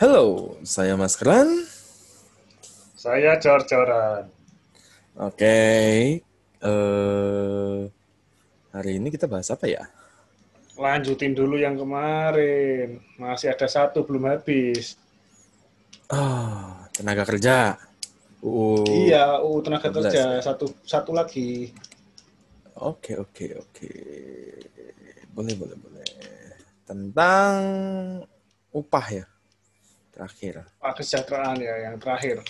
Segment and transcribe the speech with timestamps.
[0.00, 1.44] Halo, saya Mas Kran.
[2.96, 4.32] Saya cor-coran.
[5.20, 5.60] Oke,
[6.56, 7.78] eh
[8.72, 9.84] hari ini kita bahas apa ya?
[10.80, 12.96] Lanjutin dulu yang kemarin.
[13.20, 14.96] Masih ada satu belum habis.
[16.08, 17.76] Ah, tenaga kerja.
[18.40, 19.04] UU.
[19.04, 20.40] Iya, UU tenaga 11 kerja ya.
[20.40, 21.76] satu satu lagi.
[22.80, 23.92] Oke, oke, oke.
[25.28, 26.08] Boleh, boleh, boleh.
[26.88, 27.52] Tentang
[28.72, 29.28] upah ya.
[30.20, 30.68] Terakhir.
[30.76, 32.44] Pak kesejahteraan ya yang terakhir.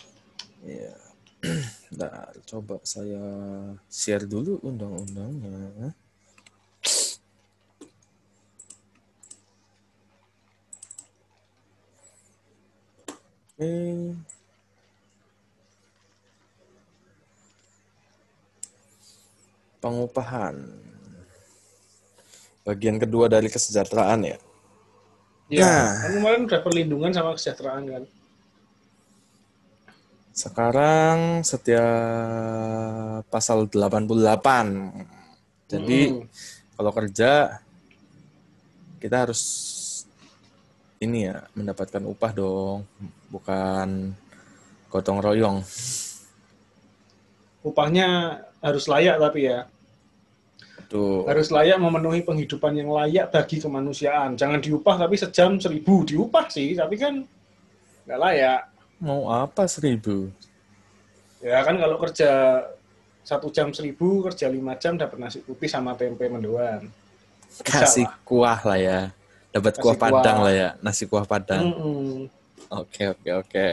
[0.67, 0.91] Iya.
[1.95, 3.23] Bentar, coba saya
[3.87, 5.95] share dulu undang-undangnya.
[13.55, 14.19] Oke.
[19.79, 20.59] Pengupahan.
[22.67, 24.43] Bagian kedua dari kesejahteraan ya.
[25.51, 25.67] Iya.
[25.67, 25.93] Nah.
[25.99, 28.03] Kan kemarin udah perlindungan sama kesejahteraan kan.
[30.31, 34.07] Sekarang setiap pasal 88.
[35.67, 36.25] Jadi Mm-mm.
[36.79, 37.61] kalau kerja
[39.03, 39.43] kita harus
[41.03, 42.79] ini ya mendapatkan upah dong,
[43.29, 44.15] bukan
[44.89, 45.61] gotong royong.
[47.61, 49.69] upahnya harus layak tapi ya.
[50.91, 51.23] Tuh.
[51.23, 54.35] Harus layak memenuhi penghidupan yang layak bagi kemanusiaan.
[54.35, 56.03] Jangan diupah tapi sejam seribu.
[56.03, 57.23] Diupah sih, tapi kan
[58.11, 58.61] nggak layak.
[58.99, 60.35] Mau apa seribu?
[61.39, 62.61] Ya kan kalau kerja
[63.23, 66.91] satu jam seribu, kerja lima jam dapat nasi putih sama tempe mendoan.
[67.63, 68.19] Kasih lah.
[68.27, 69.01] kuah lah ya.
[69.55, 70.47] Dapat Kasih kuah padang kuah.
[70.51, 71.71] lah ya, nasi kuah padang.
[71.71, 72.27] Mm-mm.
[72.71, 73.69] Oke oke oke.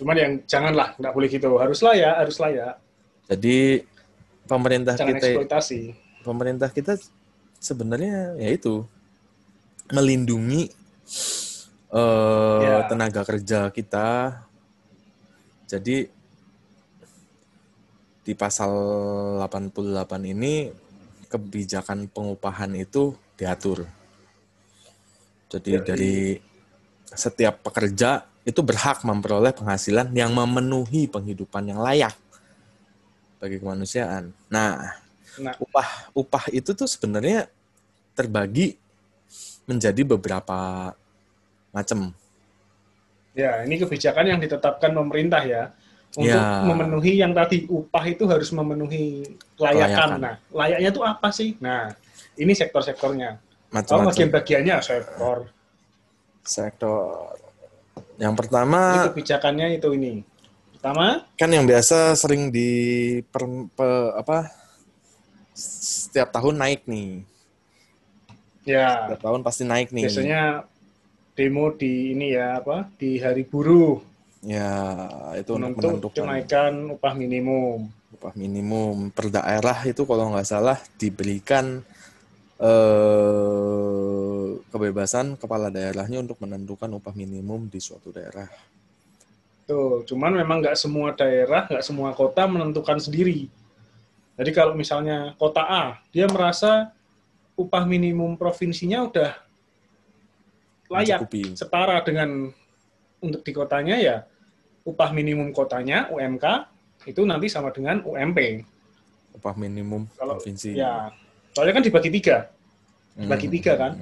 [0.00, 1.60] Cuman yang janganlah, nggak boleh gitu.
[1.60, 2.74] Harus layak, harus layak.
[3.28, 3.84] Jadi
[4.48, 5.80] pemerintah Jangan kita eksploitasi.
[6.22, 6.96] Pemerintah kita
[7.58, 8.86] sebenarnya ya itu
[9.92, 10.70] melindungi
[11.92, 12.86] eh, Ya.
[12.88, 14.40] tenaga kerja kita.
[15.68, 16.08] Jadi
[18.22, 18.70] di pasal
[19.42, 20.70] 88 ini
[21.26, 23.84] kebijakan pengupahan itu diatur.
[25.50, 26.38] Jadi Ya, dari
[27.12, 32.14] setiap pekerja itu berhak memperoleh penghasilan yang memenuhi penghidupan yang layak
[33.42, 34.30] bagi kemanusiaan.
[34.48, 34.96] Nah,
[35.40, 37.48] Nah, upah upah itu tuh sebenarnya
[38.12, 38.76] terbagi
[39.64, 40.92] menjadi beberapa
[41.72, 42.12] macam.
[43.32, 45.72] ya ini kebijakan yang ditetapkan pemerintah ya.
[46.12, 46.60] Untuk Ya.
[46.68, 49.24] memenuhi yang tadi upah itu harus memenuhi
[49.56, 49.88] kelayakan.
[49.88, 50.20] Kelayakan.
[50.20, 51.56] Nah, layaknya itu apa sih?
[51.56, 51.88] Nah,
[52.36, 53.40] ini sektor-sektornya.
[53.40, 55.48] Kalau Macam-macam bagian-bagiannya sektor.
[56.44, 57.32] sektor.
[58.20, 60.20] Yang Ini pertama kebijakannya itu ini.
[60.76, 62.68] Pertama, kan yang biasa sering di
[63.32, 64.52] per- pe- apa
[65.54, 67.24] setiap tahun naik nih.
[68.64, 70.04] ya Setiap tahun pasti naik nih.
[70.06, 70.42] biasanya
[71.36, 74.00] demo di ini ya apa di hari buruh
[74.42, 74.74] Ya,
[75.38, 77.86] itu untuk menentukan kenaikan upah minimum.
[78.12, 81.80] upah minimum per daerah itu kalau nggak salah diberikan
[82.58, 88.50] eh, kebebasan kepala daerahnya untuk menentukan upah minimum di suatu daerah.
[89.62, 93.46] Tuh, cuman memang nggak semua daerah, nggak semua kota menentukan sendiri.
[94.42, 96.90] Jadi kalau misalnya kota A, dia merasa
[97.54, 99.38] upah minimum provinsinya udah
[100.90, 101.54] layak, Mencukupi.
[101.54, 102.50] setara dengan
[103.22, 104.26] untuk di kotanya ya
[104.82, 106.42] upah minimum kotanya UMK
[107.06, 108.66] itu nanti sama dengan UMP.
[109.38, 110.74] upah minimum Kalau provinsi.
[110.74, 111.14] ya,
[111.54, 112.50] soalnya kan dibagi tiga,
[113.14, 113.54] dibagi Hmm.
[113.54, 113.92] tiga kan.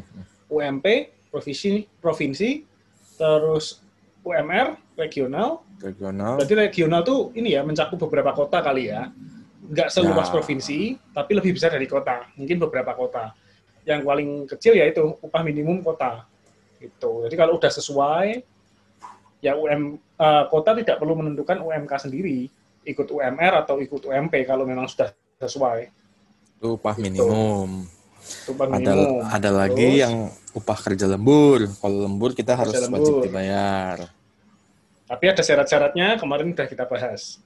[0.49, 0.87] UMP
[1.29, 2.65] provinsi, provinsi,
[3.15, 3.85] terus
[4.25, 6.41] UMR regional, Regional.
[6.41, 9.13] Berarti regional tuh ini ya mencakup beberapa kota kali ya.
[9.71, 10.33] Nggak seluas Ya.
[10.33, 10.79] provinsi,
[11.15, 12.27] tapi lebih besar dari kota.
[12.35, 13.31] Mungkin beberapa kota.
[13.83, 16.27] Yang paling kecil yaitu upah minimum kota.
[16.77, 17.25] Gitu.
[17.25, 18.43] Jadi kalau udah sesuai,
[19.39, 22.51] ya UM eh, kota tidak perlu menentukan UMK sendiri,
[22.83, 25.87] ikut UMR atau ikut UMP kalau memang sudah sesuai.
[26.59, 27.05] Itu upah Gitu.
[27.07, 27.87] minimum.
[28.21, 29.21] Itu upah Ada minimum.
[29.23, 30.15] ada lagi Terus, yang
[30.53, 31.65] upah kerja lembur.
[31.71, 33.25] Kalau lembur kita harus Kerja wajib lembur.
[33.25, 33.97] dibayar.
[35.07, 37.39] Tapi ada syarat-syaratnya, kemarin udah kita bahas.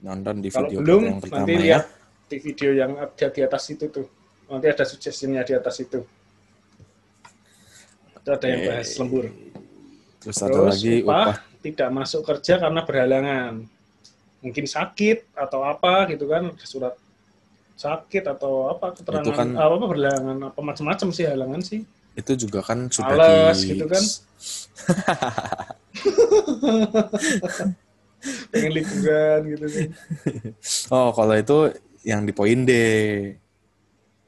[0.00, 1.60] Nonton di Kalau video belum, yang pertama nanti ya.
[1.60, 1.84] lihat
[2.30, 4.06] di video yang ada di atas itu tuh.
[4.48, 6.00] Nanti ada suggestionnya di atas itu.
[8.16, 9.28] Itu ada yang bahas lembur.
[10.20, 13.52] Terus ada Terus lagi upah, upah tidak masuk kerja karena berhalangan.
[14.40, 16.96] Mungkin sakit atau apa gitu kan, surat
[17.76, 21.84] sakit atau apa keterangan Itu kan- apa, apa berhalangan apa macam-macam sih halangan sih.
[22.10, 24.02] itu juga kan sudah Males di gitu kan.
[28.52, 29.88] Pengen liburan gitu kan.
[30.94, 31.58] Oh, kalau itu
[32.04, 32.72] yang di poin D.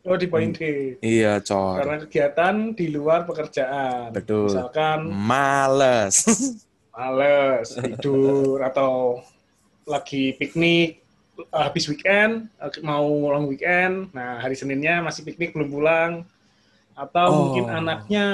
[0.03, 0.97] Oh di poin D.
[0.99, 1.79] Iya, cor.
[1.79, 4.11] Karena kegiatan di luar pekerjaan.
[4.11, 4.51] Betul.
[4.51, 6.17] Misalkan Males.
[6.93, 9.25] males tidur atau
[9.89, 11.01] lagi piknik
[11.49, 12.53] habis weekend
[12.85, 16.13] mau long weekend nah hari seninnya masih piknik belum pulang
[16.93, 17.39] atau Oh.
[17.49, 18.25] mungkin anaknya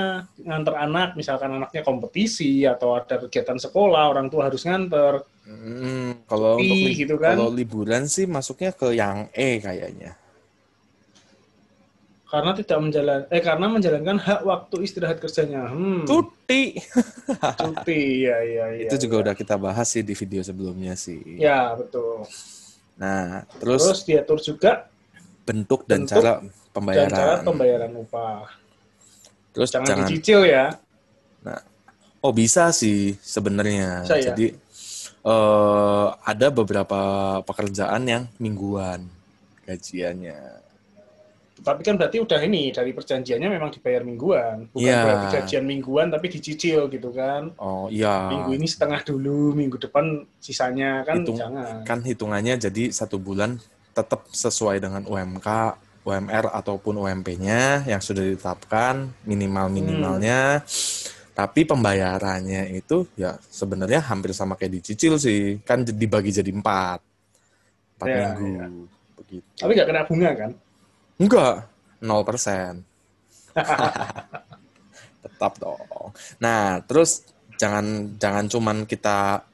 [0.43, 6.61] nganter anak misalkan anaknya kompetisi atau ada kegiatan sekolah orang tua harus nganter Hmm, kalau
[6.61, 7.33] Ih, untuk li- gitu kan.
[7.33, 10.13] kalau liburan sih masuknya ke yang E kayaknya.
[12.29, 16.77] karena tidak menjalan eh karena menjalankan hak waktu istirahat kerjanya hmm Cuti.
[17.57, 19.23] cuti ya ya ya Itu juga ya.
[19.25, 21.21] udah kita bahas sih di video sebelumnya sih.
[21.41, 22.29] ya betul
[22.99, 24.73] Nah, terus, terus, diatur juga
[25.47, 26.33] bentuk dan bentuk cara
[26.81, 27.45] dan cara pembayaran.
[27.45, 28.43] pembayaran upah
[29.53, 30.67] Terus jangan, jangan, dicicil ya
[32.23, 34.03] oh bisa sih sebenarnya.
[34.07, 34.33] Ya?
[34.33, 34.55] Jadi
[35.23, 37.01] eh, ada beberapa
[37.47, 39.07] pekerjaan yang mingguan
[39.67, 40.67] gajiannya.
[41.59, 45.03] Tapi kan berarti udah ini dari perjanjiannya memang dibayar mingguan, bukan Iya.
[45.03, 47.51] berarti gajian mingguan tapi dicicil gitu kan.
[47.59, 48.31] Oh iya.
[48.31, 51.83] Minggu ini setengah dulu, minggu depan sisanya kan Hitung- jangan.
[51.83, 53.59] kan hitungannya jadi satu bulan
[53.91, 55.49] tetap sesuai dengan UMK,
[56.09, 60.65] UMR ataupun UMP-nya yang sudah ditetapkan minimal minimalnya.
[61.37, 66.99] Tapi pembayarannya itu ya sebenarnya hampir sama kayak dicicil sih, kan dibagi jadi empat,
[67.95, 69.47] empat Ya, minggu, begitu.
[69.55, 70.51] Tapi nggak kena bunga kan?
[71.15, 71.55] Enggak,
[72.03, 72.73] 0 persen.
[75.23, 76.11] Tetap dong.
[76.43, 77.23] Nah, terus
[77.55, 79.47] jangan jangan cuman kita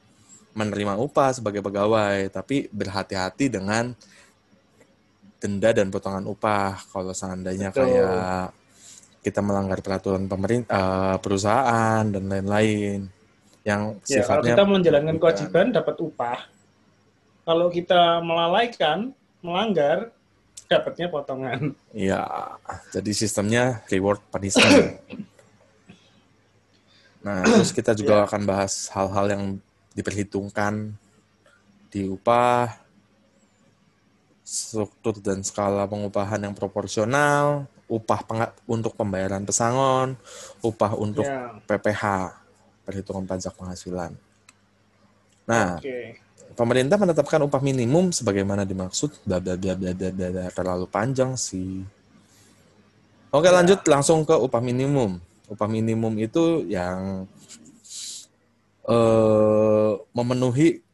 [0.57, 3.93] menerima upah sebagai pegawai, tapi berhati-hati dengan
[5.45, 6.81] denda dan potongan upah.
[6.89, 7.85] Kalau seandainya Betul.
[7.85, 8.49] kayak
[9.21, 13.05] kita melanggar peraturan pemerintah, perusahaan dan lain-lain
[13.65, 15.21] yang Ya, kalau sifatnya kita menjalankan bukan.
[15.21, 16.39] kewajiban dapat upah.
[17.45, 19.13] Kalau kita melalaikan,
[19.45, 20.09] melanggar,
[20.65, 21.77] dapatnya potongan.
[21.93, 22.25] Iya,
[22.89, 24.97] jadi sistemnya reward punishment.
[27.25, 28.25] Nah, terus kita juga Iya.
[28.29, 29.43] akan bahas hal-hal yang
[29.97, 30.93] diperhitungkan
[31.89, 32.84] di upah,
[34.45, 40.13] struktur dan skala pengupahan yang proporsional, upah untuk pembayaran pesangon,
[40.61, 42.29] upah untuk Ya, PPH,
[42.85, 44.13] perhitungan pajak penghasilan.
[45.49, 45.97] Nah, oke.
[46.53, 50.45] pemerintah menetapkan upah minimum sebagaimana dimaksud bla bla bla bla bla bla, bla.
[50.53, 51.81] terlalu panjang sih.
[53.33, 53.57] Oke, Ya.
[53.57, 55.17] lanjut langsung ke upah minimum.
[55.49, 57.25] Upah minimum itu yang
[58.85, 60.85] eh, memenuhi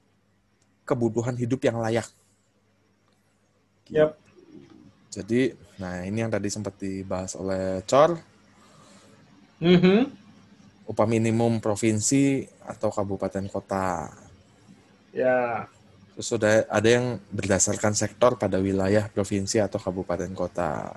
[0.88, 2.08] kebutuhan hidup yang layak.
[3.92, 4.16] Yap.
[5.12, 8.16] Jadi, nah ini yang tadi sempat dibahas oleh Cor,
[9.60, 10.08] Mhm.
[10.88, 14.10] upah minimum provinsi atau kabupaten kota.
[15.12, 15.68] Ya,
[16.12, 20.92] Terus sudah ada yang berdasarkan sektor pada wilayah provinsi atau kabupaten kota.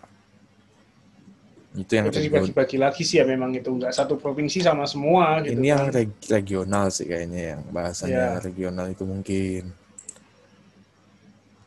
[1.73, 5.55] Itu yang region- dibagi-bagi lagi sih ya memang itu nggak satu provinsi sama semua gitu.
[5.55, 5.95] ini yang kan.
[5.95, 8.43] reg- regional sih kayaknya yang bahasanya Ya.
[8.43, 9.71] regional itu mungkin.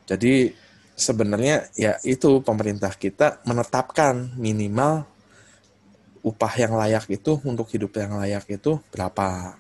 [0.05, 0.51] Jadi
[0.97, 5.05] sebenarnya ya itu pemerintah kita menetapkan minimal
[6.25, 9.55] upah yang layak itu untuk hidup yang layak itu berapa.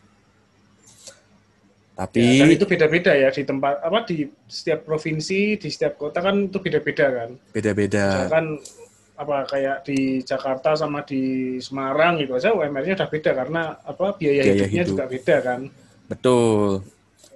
[1.97, 6.45] Tapi Ya, itu beda-beda ya di tempat apa di setiap provinsi, di setiap kota kan
[6.45, 7.29] itu beda-beda kan.
[7.53, 8.05] beda-beda.
[8.25, 8.45] Misalkan
[9.17, 14.45] apa kayak di Jakarta sama di Semarang gitu aja UMR-nya udah beda karena apa biaya,
[14.45, 14.91] Biaya hidupnya hidup.
[14.93, 15.61] juga beda kan.
[16.05, 16.85] Betul.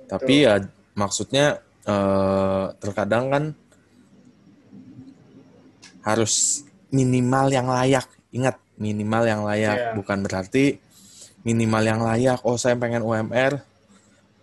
[0.06, 0.54] Tapi ya
[0.94, 1.46] maksudnya
[1.82, 3.44] eh, terkadang kan
[6.02, 8.06] harus minimal yang layak.
[8.32, 9.78] Ingat, minimal yang layak.
[9.78, 9.92] Iya.
[9.96, 10.78] Bukan berarti
[11.42, 12.40] minimal yang layak.
[12.44, 13.62] Oh, saya pengen UMR.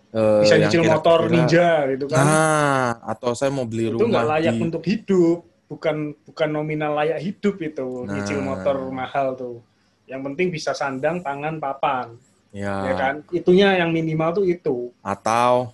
[0.09, 2.25] eh, Bisa nyicil kira-kira- motor ninja gitu kan.
[2.25, 4.61] Nah, atau saya mau beli itu rumah nggak layak di...
[4.65, 5.37] untuk hidup,
[5.69, 8.57] bukan bukan nominal layak hidup itu nyicil Nah.
[8.57, 9.61] motor mahal tuh.
[10.09, 12.17] Yang penting bisa sandang, pangan, papan,
[12.49, 13.15] Ya, ya kan?
[13.29, 14.89] Itunya yang minimal tuh itu.
[15.05, 15.69] Atau,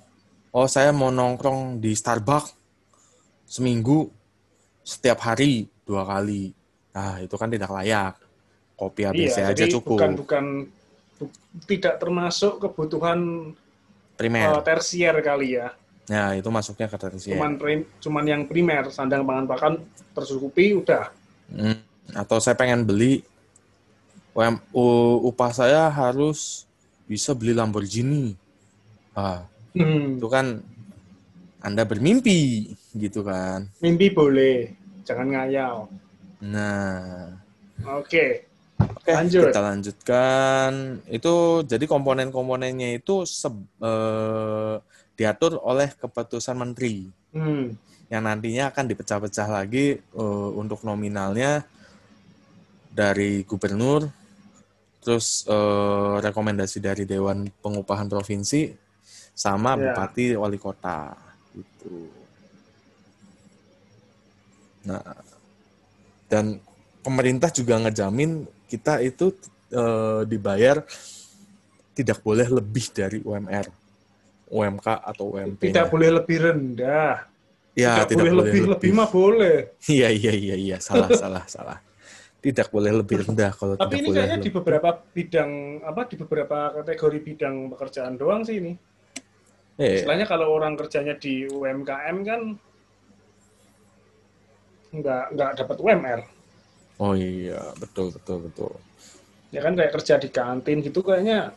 [0.51, 2.51] oh saya mau nongkrong di Starbucks
[3.48, 4.12] seminggu
[4.84, 6.51] setiap hari dua kali.
[6.92, 8.18] Nah, itu kan tidak layak.
[8.75, 9.96] Kopi ABC iya, aja cukup.
[9.96, 10.46] bukan bukan
[11.15, 13.54] bu- tidak termasuk kebutuhan
[14.20, 14.51] Primer.
[14.51, 15.72] eh, tersier kali ya.
[16.12, 17.34] Nah, itu masuknya ke tersier.
[17.39, 19.74] Cuman prim- cuman yang primer, sandang, pangan, pakan
[20.12, 21.10] tercukupi udah.
[21.50, 21.80] Hmm,
[22.13, 23.24] Atau saya pengen beli
[24.36, 24.60] UM,
[25.25, 26.68] upah saya harus
[27.08, 28.36] bisa beli Lamborghini.
[29.15, 30.60] Ah, Hmm, itu kan
[31.63, 33.65] Anda bermimpi gitu kan.
[33.82, 34.75] mimpi boleh,
[35.06, 35.76] jangan ngayal.
[36.42, 37.32] Nah,
[37.86, 38.44] Oke,
[38.76, 39.54] Oke, Lanjut.
[39.54, 40.72] kita lanjutkan.
[41.08, 43.48] Itu jadi komponen-komponennya itu se-
[43.80, 44.76] eh,
[45.16, 47.72] diatur oleh keputusan menteri Hmm.
[48.12, 51.64] yang nantinya akan dipecah-pecah lagi eh, untuk nominalnya
[52.92, 54.08] dari gubernur,
[55.00, 58.72] terus eh, rekomendasi dari Dewan Pengupahan Provinsi,
[59.32, 59.92] sama Ya.
[59.92, 61.16] bupati wali kota
[61.52, 62.12] gitu.
[64.86, 65.01] Nah,
[66.30, 66.62] dan
[67.01, 69.34] pemerintah juga ngejamin kita itu
[69.74, 70.82] eh, dibayar
[71.96, 73.68] tidak boleh lebih dari UMR,
[74.51, 75.72] UMK atau UMP.
[75.72, 77.24] Tidak boleh lebih rendah.
[77.75, 79.75] Ya, tidak, boleh lebih, lebih mah boleh.
[79.84, 81.80] Iya, iya, iya, iya, salah, salah, salah.
[82.39, 85.51] Tidak boleh lebih rendah kalau Tapi tidak ini boleh kayaknya di beberapa bidang
[85.82, 88.74] apa di beberapa kategori bidang pekerjaan doang sih ini.
[89.75, 92.42] Eh, Istilahnya kalau orang kerjanya di UMKM kan
[95.02, 96.22] nggak nggak dapat UMR.
[96.96, 98.72] oh iya, betul, betul, betul.
[99.52, 101.52] Ya kan kayak kerja di kantin gitu kayaknya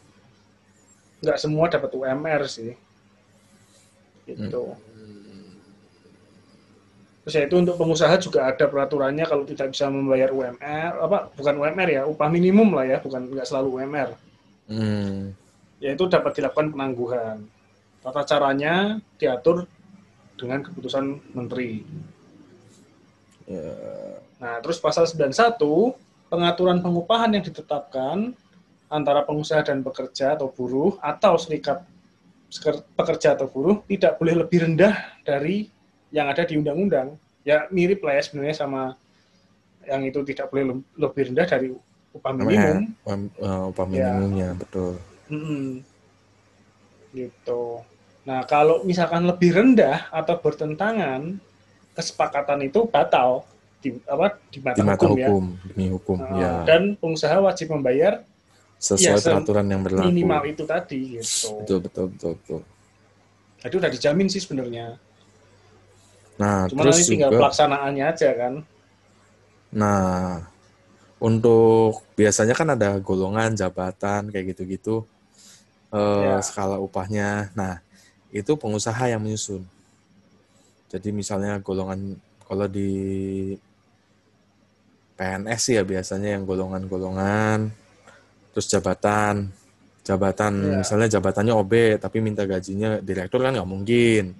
[1.22, 2.74] nggak semua dapat UMR sih.
[4.26, 4.62] Gitu.
[7.28, 11.54] Terus ya itu untuk pengusaha juga ada peraturannya kalau tidak bisa membayar UMR, apa bukan
[11.60, 14.16] UMR ya, upah minimum lah ya, bukan nggak selalu UMR.
[14.68, 15.36] Hmm,
[15.76, 17.44] yaitu dapat dilakukan penangguhan.
[18.00, 19.68] Tata caranya diatur
[20.40, 21.84] dengan keputusan menteri.
[23.48, 23.68] Ya,
[24.38, 25.98] Nah, terus pasal 91,
[26.30, 28.30] pengaturan pengupahan yang ditetapkan
[28.86, 31.82] antara pengusaha dan pekerja atau buruh atau serikat
[32.96, 34.94] pekerja atau buruh tidak boleh lebih rendah
[35.26, 35.68] dari
[36.14, 37.18] yang ada di undang-undang.
[37.44, 38.94] Ya mirip lah ya sebenarnya sama
[39.84, 41.68] yang itu tidak boleh le- lebih rendah dari
[42.14, 42.94] upah minimum.
[43.04, 44.12] UM- eh, upah Ya.
[44.14, 44.96] minimumnya, betul.
[45.28, 45.82] Mm-mm.
[47.12, 47.62] Gitu.
[48.24, 51.40] Nah, kalau misalkan lebih rendah atau bertentangan,
[51.98, 53.42] kesepakatan itu batal
[53.82, 55.26] di apa di mata, Di mata hukum, ya.
[55.26, 56.52] hukum, demi hukum, Nah, ya.
[56.62, 58.22] Dan pengusaha wajib membayar
[58.78, 60.06] Sesuai ya, peraturan yang berlaku.
[60.14, 61.50] minimal itu tadi gitu.
[61.66, 62.60] Betul, betul, betul, betul.
[63.58, 64.94] Jadi udah dijamin sih sebenarnya.
[66.38, 68.54] Nah, Cuma terus nanti tinggal juga, pelaksanaannya aja kan.
[69.74, 70.46] nah,
[71.18, 75.02] untuk biasanya kan ada golongan, jabatan, kayak gitu-gitu,
[75.90, 76.38] eh, Ya.
[76.38, 77.50] skala upahnya.
[77.58, 77.82] Nah,
[78.30, 79.66] itu pengusaha yang menyusun.
[80.88, 82.16] Jadi misalnya golongan,
[82.48, 82.90] kalau di
[85.18, 87.68] PNS sih ya biasanya yang golongan-golongan,
[88.54, 89.52] terus jabatan,
[90.06, 90.80] jabatan Ya.
[90.80, 94.32] misalnya jabatannya OB tapi minta gajinya direktur kan nggak mungkin.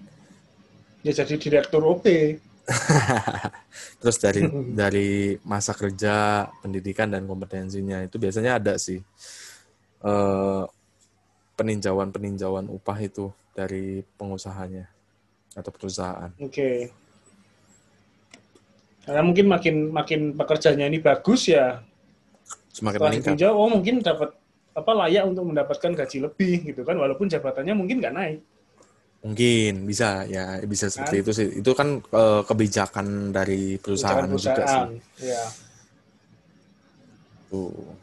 [1.04, 2.06] Ya jadi direktur OP.
[4.00, 4.44] Terus dari
[4.80, 9.00] dari masa kerja, pendidikan dan kompetensinya itu biasanya ada sih
[10.04, 10.64] eh,
[11.56, 14.97] peninjauan-peninjauan upah itu dari pengusahanya
[15.58, 16.30] atau perusahaan.
[16.38, 16.94] Oke.
[19.02, 21.80] Karena mungkin makin makin pekerjanya ini bagus ya,
[22.70, 23.34] Semakin setelah meningkat.
[23.34, 24.36] ditinjau, oh mungkin dapat
[24.76, 28.40] apa layak untuk mendapatkan gaji lebih gitu kan, walaupun jabatannya mungkin nggak naik.
[29.18, 31.24] Mungkin bisa ya bisa seperti Kan?
[31.26, 31.46] itu sih.
[31.58, 35.26] Itu kan eh, kebijakan dari perusahaan, juga sih.
[35.26, 35.42] Ya.
[37.50, 37.96] Tuh.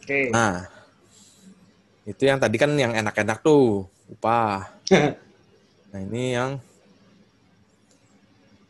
[0.00, 0.30] Oke.
[0.30, 0.64] Nah,
[2.06, 4.70] itu yang tadi kan yang enak-enak tuh upah.
[5.92, 6.58] Nah ini yang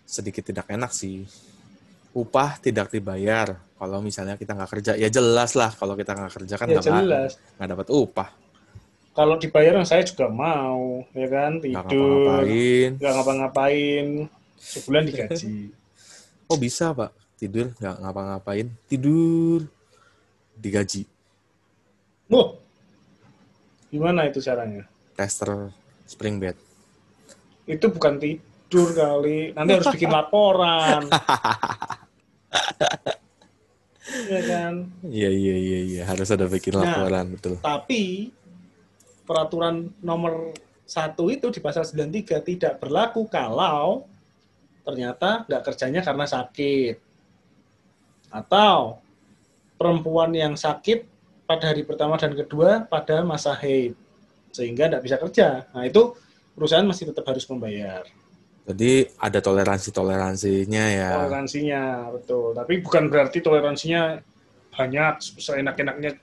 [0.07, 1.25] sedikit tidak enak sih.
[2.17, 4.93] Upah tidak dibayar kalau misalnya kita nggak kerja.
[4.97, 8.31] Ya jelas lah kalau kita nggak kerja kan ya nggak nggak dapat upah.
[9.17, 12.45] Kalau dibayar saya juga mau, ya kan tidur,
[13.01, 14.29] nggak ngapa-ngapain,
[14.61, 15.73] sebulan digaji.
[16.47, 19.69] Oh bisa pak tidur nggak ngapa-ngapain tidur
[20.57, 21.05] digaji
[22.27, 22.59] Wah,
[23.93, 24.83] gimana itu caranya?
[25.15, 25.71] tester
[26.11, 26.59] spring bed.
[27.67, 31.07] Itu bukan tidur kali, nanti harus bikin laporan.
[34.31, 34.75] ya kan?
[35.03, 36.83] Iya iya iya iya harus ada bikin Nah.
[36.87, 37.55] laporan betul.
[37.61, 38.31] Tapi
[39.27, 40.55] peraturan nomor
[40.87, 44.07] satu itu di pasal 93 tidak berlaku kalau
[44.87, 46.95] ternyata nggak kerjanya karena sakit
[48.31, 49.03] atau
[49.75, 51.03] perempuan yang sakit
[51.43, 53.99] pada hari pertama dan kedua pada masa haid
[54.55, 55.49] sehingga tidak bisa kerja.
[55.75, 56.15] Nah itu
[56.57, 58.03] perusahaan masih tetap harus membayar
[58.67, 61.11] Jadi ada toleransi toleransinya ya.
[61.23, 62.51] toleransinya betul.
[62.51, 64.19] Tapi bukan berarti toleransinya
[64.75, 66.19] banyak seenak-enaknya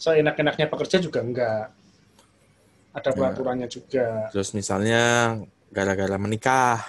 [0.00, 1.68] seenak-enaknya pekerja juga enggak.
[2.96, 3.16] Ada Ya.
[3.20, 4.32] peraturannya juga.
[4.32, 5.36] Terus misalnya
[5.68, 6.80] gara-gara menikah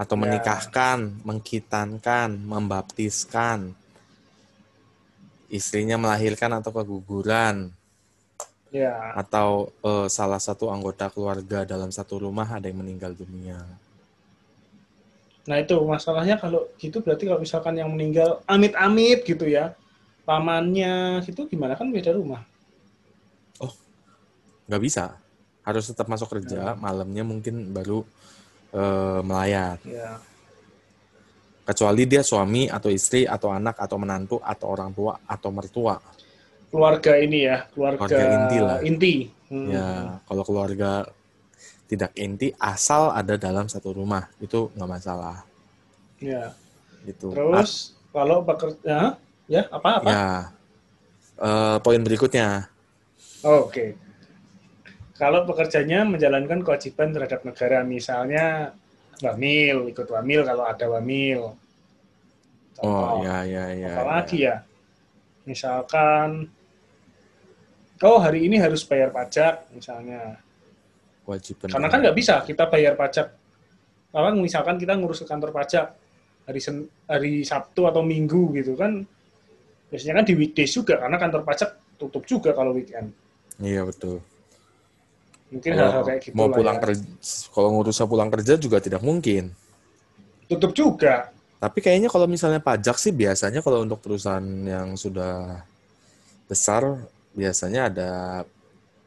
[0.00, 0.22] atau Ya.
[0.24, 3.76] menikahkan, mengkitankan, membaptiskan,
[5.48, 7.68] istrinya melahirkan atau keguguran,
[8.76, 13.56] Ya, atau eh, salah satu anggota keluarga dalam satu rumah ada yang meninggal dunia.
[15.46, 19.78] nah itu masalahnya kalau gitu berarti kalau misalkan yang meninggal amit-amit gitu ya,
[20.26, 22.42] pamannya gitu gimana kan beda rumah.
[24.66, 25.14] Nggak bisa,
[25.62, 28.02] harus tetap masuk kerja, malamnya mungkin baru
[28.74, 29.78] eh, melayat.
[29.86, 30.18] Ya.
[31.66, 35.98] Kecuali dia suami atau istri atau anak atau menantu atau orang tua atau mertua.
[36.70, 38.78] Keluarga ini ya, keluarga, Keluarga inti lah.
[38.82, 39.14] inti.
[39.46, 39.68] Hmm.
[39.70, 39.88] Ya,
[40.26, 40.90] kalau keluarga
[41.86, 45.46] tidak inti asal ada dalam satu rumah itu nggak masalah.
[46.18, 46.52] Ya.
[47.06, 47.30] Gitu.
[47.30, 49.14] Terus kalau bekerja,
[49.46, 50.08] ya apa apa?
[50.10, 50.30] Ya.
[51.36, 52.66] Eh, poin berikutnya.
[53.44, 53.94] Oh, Oke.
[55.16, 58.76] Kalau pekerjanya menjalankan kewajiban terhadap negara, misalnya
[59.24, 61.56] wamil, ikut wamil kalau ada wamil.
[62.84, 63.92] Oh, ya ya ya.
[63.96, 64.56] Apalagi ya?
[65.48, 66.52] Misalkan,
[68.04, 70.36] oh hari ini harus bayar pajak, misalnya.
[71.24, 71.72] Kewajiban.
[71.72, 73.32] Karena kan nggak bisa kita bayar pajak.
[74.12, 75.92] Kalau misalkan kita ngurus ke kantor pajak
[76.46, 79.02] hari Sen hari Sabtu atau Minggu gitu kan,
[79.90, 83.10] biasanya kan di weekdays juga karena kantor pajak tutup juga kalau weekend.
[83.58, 84.22] Iya betul.
[85.50, 86.82] Mungkin Kalau hal-hal kayak gitu mau lah pulang ya.
[86.82, 87.04] kerja,
[87.54, 89.54] kalau ngurusnya pulang kerja juga tidak mungkin.
[90.46, 91.30] Tutup juga.
[91.56, 95.62] Tapi kayaknya kalau misalnya pajak sih biasanya kalau untuk perusahaan yang sudah
[96.46, 97.02] besar
[97.36, 98.10] biasanya ada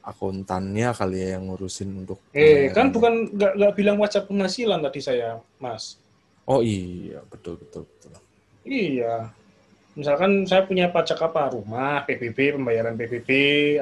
[0.05, 2.21] akuntannya kali ya yang ngurusin untuk.
[2.31, 5.97] Eh, kan bukan nggak nggak bilang wajib penghasilan tadi saya, Mas.
[6.49, 8.13] Oh iya betul betul betul.
[8.65, 9.29] Iya.
[9.97, 11.51] Misalkan saya punya pajak apa?
[11.51, 13.29] Rumah, PBB, pembayaran PBB,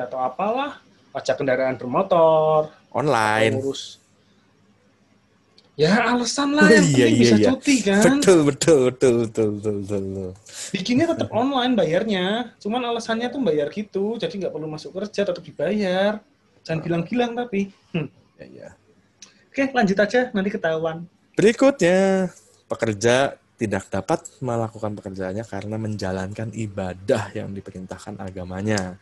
[0.01, 0.81] atau apalah.
[1.13, 3.53] Pajak kendaraan bermotor, Online.
[3.53, 4.01] ngurus.
[5.77, 7.47] Ya alasan lah yang Iya, penting iya, bisa iya.
[7.53, 8.01] cuti kan.
[8.17, 10.01] Betul betul betul betul betul betul.
[10.09, 10.31] betul.
[10.73, 12.25] Bikinnya tetap online bayarnya.
[12.57, 14.17] Cuman alasannya tuh bayar gitu.
[14.17, 16.17] Jadi nggak perlu masuk kerja, tetap dibayar.
[16.65, 17.69] Jangan bilang-bilang tapi.
[17.93, 18.09] Hmm.
[18.41, 18.69] Ya, ya.
[19.53, 20.33] Oke, lanjut aja.
[20.33, 21.05] Nanti ketahuan.
[21.37, 22.33] Berikutnya,
[22.65, 28.97] pekerja tidak dapat melakukan pekerjaannya karena menjalankan ibadah yang diperintahkan agamanya.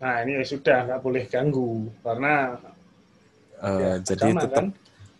[0.00, 1.92] Nah, ini sudah nggak boleh ganggu.
[2.00, 2.56] Karena
[3.60, 4.66] Eh, ya, jadi agama tetap kan.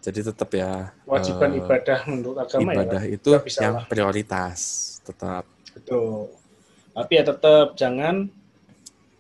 [0.00, 3.14] Jadi tetap ya Kewajiban eh, ibadah menurut agama ibadah ya.
[3.14, 3.28] itu
[3.61, 3.85] yang lah.
[3.87, 4.59] prioritas
[5.04, 6.33] tetap Betul.
[6.90, 8.26] Tapi ya tetap jangan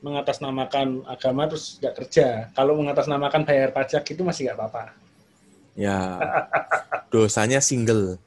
[0.00, 2.26] mengatasnamakan agama terus nggak kerja.
[2.56, 4.84] Kalau mengatasnamakan bayar pajak itu masih nggak apa-apa.
[5.78, 6.18] ya
[7.08, 8.18] dosanya single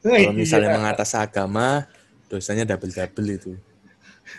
[0.00, 1.82] kalau misalnya Iya, mengatas agama
[2.30, 3.52] dosanya double double itu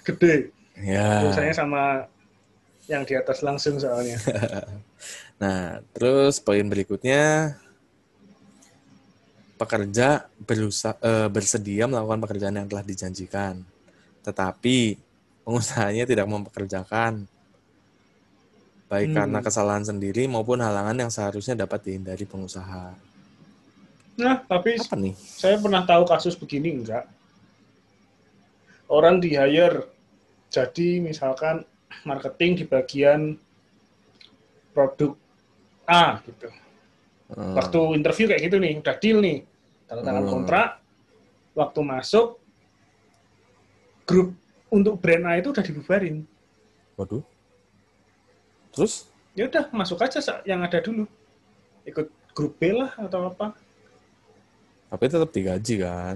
[0.08, 0.56] gede.
[0.80, 2.08] ya Dosanya sama
[2.88, 4.16] yang di atas langsung soalnya.
[5.38, 7.58] nah terus poin berikutnya
[9.58, 13.62] pekerja berusaha eh, bersedia melakukan pekerjaan yang telah dijanjikan
[14.26, 14.98] tetapi
[15.46, 17.26] pengusahanya tidak mempekerjakan
[18.88, 19.18] baik Hmm.
[19.20, 22.96] karena kesalahan sendiri maupun halangan yang seharusnya dapat dihindari pengusaha
[24.18, 27.06] Nah, tapi apa nih saya pernah tahu kasus begini enggak?
[28.90, 29.86] Orang di hire
[30.50, 31.62] jadi misalkan
[32.02, 33.38] marketing di bagian
[34.74, 35.14] produk
[35.88, 36.52] A gitu.
[37.32, 39.48] Eh, Waktu interview kayak gitu nih, udah deal nih.
[39.88, 40.32] Tanda tangan Hmm.
[40.36, 40.68] kontrak,
[41.56, 42.38] waktu masuk
[44.04, 44.36] grup
[44.68, 46.28] untuk brand A itu udah dibubarin.
[46.98, 47.22] waduh
[48.74, 49.06] terus
[49.38, 50.18] Ya udah masuk aja
[50.50, 51.06] yang ada dulu.
[51.86, 53.54] Ikut grup B lah atau apa.
[54.88, 56.16] tapi tetap digaji kan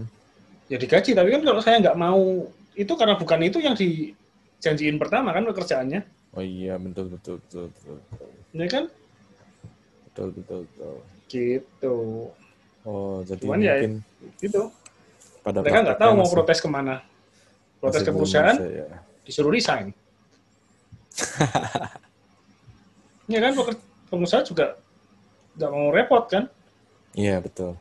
[0.71, 5.35] Ya digaji, tapi kan kalau saya nggak mau itu karena bukan itu yang dijanjiin pertama
[5.35, 6.01] kan pekerjaannya.
[6.31, 7.97] oh iya betul betul betul betul
[8.55, 8.85] Ya kan?
[10.11, 10.95] Betul betul, betul.
[11.25, 11.95] Gitu.
[12.83, 13.93] oh jadi Cuman ya, mungkin
[14.37, 14.61] Gitu.
[15.39, 16.95] pada Mereka nggak tahu prakteknya mau masih- protes ke mana.
[17.79, 18.87] Protes masih ke perusahaan, bisa, ya.
[19.23, 19.87] disuruh resign.
[23.31, 23.51] ya kan
[24.07, 24.75] pengusaha juga
[25.55, 26.43] nggak mau repot kan?
[27.11, 27.75] iya betul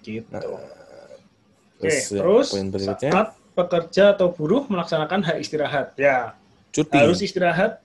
[0.00, 0.24] Gitu.
[0.32, 0.56] Nah, Oke,
[1.84, 5.92] terus, ya, terus berikutnya saat pekerja atau buruh melaksanakan hak istirahat.
[6.00, 6.32] Ya,
[6.72, 7.84] cuti harus istirahat,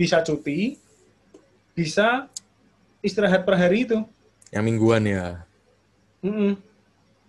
[0.00, 0.80] bisa cuti,
[1.80, 2.28] bisa
[3.00, 4.04] istirahat per hari itu.
[4.52, 5.40] yang mingguan ya
[6.20, 6.52] Mm-mm.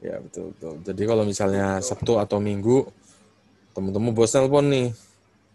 [0.04, 2.90] ya betul betul jadi kalau misalnya sabtu atau minggu
[3.72, 4.88] temu-temu bos telepon nih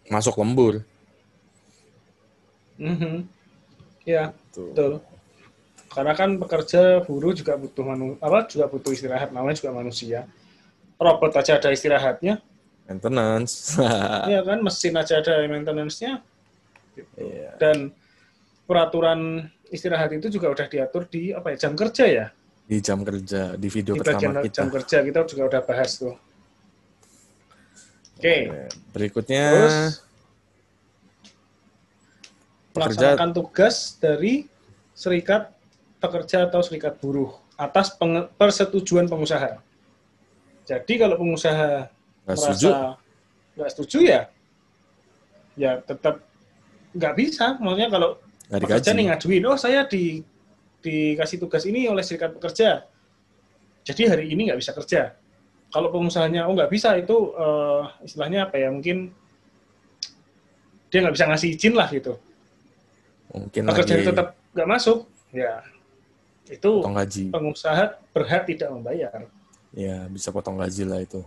[0.09, 0.81] masuk lembur
[2.77, 3.25] Mhm.
[4.05, 4.93] Ya, tuh betul.
[5.89, 10.29] Karena kan pekerja buruh juga butuh manu apa juga butuh istirahat, namanya juga manusia.
[11.01, 12.41] Robot aja ada istirahatnya,
[12.89, 13.77] maintenance
[14.33, 16.21] ya kan mesin aja ada maintenance-nya
[17.21, 17.53] Iya.
[17.61, 17.93] dan
[18.67, 22.27] peraturan istirahat itu juga udah diatur di apa ya jam kerja ya
[22.67, 26.15] di jam kerja di video di pertama kita jam kerja kita juga udah bahas tuh.
[28.17, 29.77] Oke, Oke, berikutnya terus
[32.75, 34.51] pekerja melaksanakan tugas dari
[34.97, 35.53] serikat
[36.03, 39.63] pekerja atau serikat buruh atas penge- persetujuan pengusaha.
[40.67, 41.87] Jadi kalau pengusaha
[42.27, 42.69] nggak setuju
[43.57, 44.21] nggak setuju ya,
[45.55, 46.21] ya tetap
[46.93, 47.57] nggak bisa.
[47.63, 50.23] Maksudnya kalau Nggak pekerja nih ngajuin, oh saya di
[50.85, 52.87] dikasih tugas ini oleh serikat pekerja,
[53.83, 55.19] jadi hari ini nggak bisa kerja.
[55.75, 59.11] Kalau pengusahanya oh nggak bisa itu eh, istilahnya apa ya mungkin
[60.87, 62.15] dia nggak bisa ngasih izin lah gitu.
[63.35, 64.99] Mungkin Pekerja lagi tetap nggak masuk,
[65.35, 65.61] ya
[66.47, 67.25] itu potong gaji.
[67.35, 69.27] pengusaha berhak tidak membayar.
[69.75, 71.21] Ya, bisa potong gaji lah itu.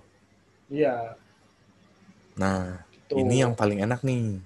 [0.71, 1.19] Iya,
[2.39, 2.79] Nah,
[3.11, 3.19] Tuh.
[3.19, 4.39] ini yang paling enak nih.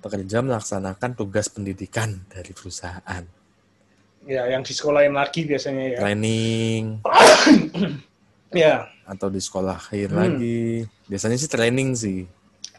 [0.00, 3.24] Pekerja melaksanakan tugas pendidikan dari perusahaan.
[4.20, 5.98] ya yang di sekolahin lagi biasanya ya.
[5.98, 7.00] Training
[8.52, 10.18] Ya, atau disekolahin Hmm.
[10.18, 10.84] lagi.
[11.06, 12.20] Biasanya sih training sih.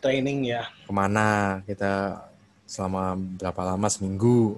[0.02, 0.66] training ya.
[0.84, 2.26] Ke mana kita
[2.66, 4.58] selama berapa lama seminggu.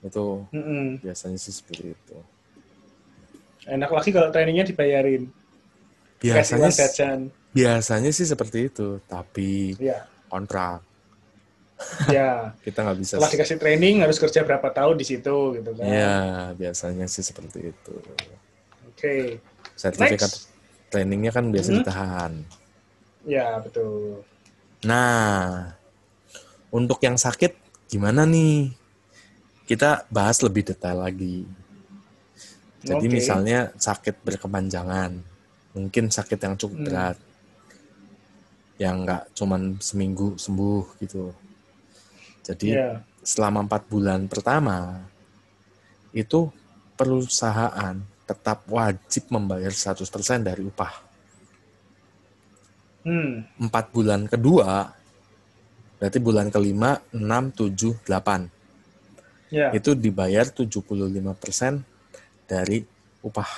[0.00, 1.02] Itu Mm-mm.
[1.02, 2.18] biasanya sih seperti itu.
[3.66, 5.26] Enak lagi kalau trainingnya dibayarin.
[6.16, 7.28] Biasanya jajan.
[7.50, 10.80] biasanya sih seperti itu, tapi Ya, kontrak
[12.08, 12.52] ya.
[12.66, 13.14] kita nggak bisa.
[13.16, 15.84] Setelah dikasih training harus kerja berapa tahun di situ gitu kan.
[15.86, 16.16] Iya,
[16.54, 17.94] biasanya sih seperti itu.
[18.88, 19.38] Oke.
[19.74, 20.50] Sertifikat Next.
[20.90, 21.78] trainingnya kan biasa Hmm.
[21.80, 22.32] ditahan.
[23.22, 24.22] Ya, betul.
[24.82, 25.74] Nah,
[26.70, 27.54] untuk yang sakit
[27.86, 28.72] gimana nih?
[29.68, 31.44] Kita bahas lebih detail lagi.
[32.78, 33.12] Jadi Oke.
[33.12, 35.18] misalnya sakit berkepanjangan,
[35.74, 36.86] mungkin sakit yang cukup Hmm.
[36.86, 37.18] berat,
[38.78, 41.34] yang nggak cuman seminggu sembuh gitu.
[42.48, 43.04] Jadi Ya.
[43.20, 45.04] selama empat bulan pertama
[46.16, 46.48] itu
[46.96, 50.92] perusahaan tetap wajib membayar 100% dari upah.
[53.04, 53.44] Hmm.
[53.56, 54.92] Empat bulan kedua,
[55.96, 58.48] berarti bulan kelima, 6, 7, 8.
[59.48, 59.72] Ya.
[59.72, 61.84] Itu dibayar 75%
[62.44, 62.84] dari
[63.24, 63.48] upah.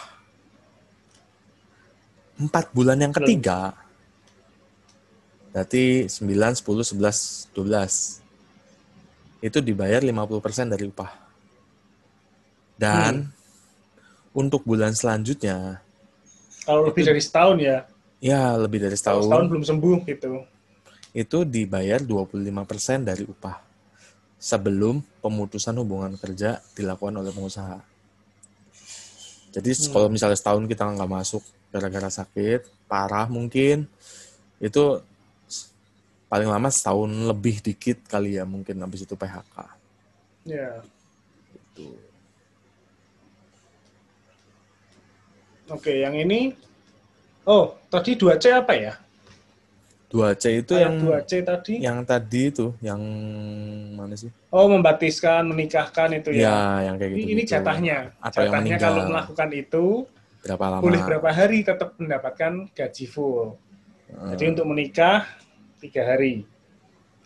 [2.39, 3.75] Empat bulan yang ketiga,
[5.51, 8.23] berarti 9, 10, 11, 12.
[9.41, 11.13] Itu dibayar 50% dari upah.
[12.77, 13.29] Dan
[14.33, 15.81] untuk bulan selanjutnya,
[16.65, 17.85] Kalau lebih dari setahun ya.
[18.21, 20.45] ya lebih dari setahun, setahun belum sembuh gitu.
[21.11, 23.59] itu dibayar 25% dari upah
[24.39, 27.81] sebelum pemutusan hubungan kerja dilakukan oleh pengusaha.
[29.51, 29.91] Jadi Hmm.
[29.91, 31.43] kalau misalnya setahun kita nggak masuk
[31.75, 33.91] gara-gara sakit, parah mungkin,
[34.63, 34.85] itu
[36.31, 39.57] paling lama setahun lebih dikit kali ya mungkin habis itu PHK.
[40.47, 40.79] Ya.
[41.51, 41.91] Gitu.
[45.69, 46.55] Oke, yang ini
[47.43, 48.95] Oh, tadi 2C apa ya?
[50.09, 51.75] 2C itu Ayat yang 2C tadi.
[51.81, 53.01] yang tadi itu, yang
[53.97, 54.29] mana sih?
[54.51, 56.47] Oh, membaptiskan, menikahkan itu ya.
[56.47, 56.59] Ya,
[56.91, 57.21] yang kayak gitu.
[57.23, 57.99] Ini, ini jatahnya.
[58.21, 58.87] Atau yang jatahnya meninggal.
[58.87, 59.85] kalau melakukan itu
[60.41, 60.83] Berapa lama?
[60.85, 63.57] boleh berapa hari tetap mendapatkan gaji full.
[64.11, 64.31] Hmm.
[64.37, 65.25] Jadi untuk menikah
[65.81, 66.45] tiga hari.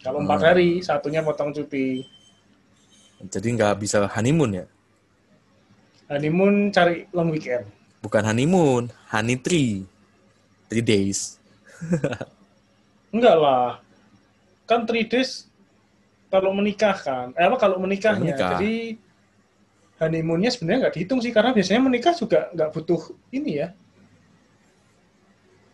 [0.01, 0.49] Kalau empat Hmm.
[0.53, 2.07] hari, satunya potong cuti.
[3.25, 4.67] Jadi nggak bisa honeymoon ya?
[6.13, 7.65] Honeymoon cari long weekend.
[8.05, 9.89] Bukan honeymoon, honey tree.
[10.69, 11.41] Three days.
[13.09, 13.81] Enggak lah.
[14.69, 15.49] Kan three days
[16.29, 17.33] kalau menikah kan.
[17.33, 18.37] Eh apa kalau menikahnya.
[18.37, 18.51] Menikah.
[18.61, 18.99] Jadi
[20.03, 23.01] honeymoonnya sebenarnya nggak dihitung sih karena biasanya menikah juga nggak butuh
[23.33, 23.73] ini ya.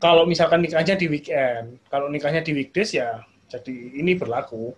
[0.00, 4.72] Kalau misalkan nikahnya di weekend, kalau nikahnya di weekdays ya jadi ini berlaku.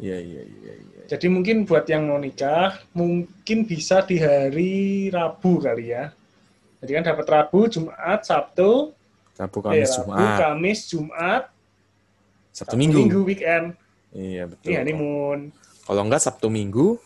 [0.00, 1.02] Iya, iya, iya, iya.
[1.08, 6.12] Jadi mungkin buat yang mau nikah, mungkin bisa di hari Rabu kali ya.
[6.80, 8.92] Jadi kan dapat Rabu, Jumat, Sabtu,
[9.36, 11.42] Rabu, eh, Kamis, Rabu, Jumat, Kamis, Jumat,
[12.52, 13.20] Sabtu, Minggu.
[13.24, 13.72] weekend.
[14.12, 14.68] Iya, betul.
[14.68, 15.40] Ini honeymoon.
[15.84, 17.00] Kalau enggak Sabtu, Minggu,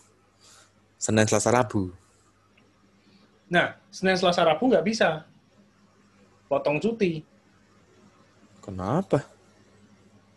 [0.98, 1.94] Senin, Selasa, Rabu.
[3.50, 5.26] Nah, Senin, Selasa, Rabu nggak bisa.
[6.50, 7.22] Potong cuti.
[8.60, 9.24] Kenapa?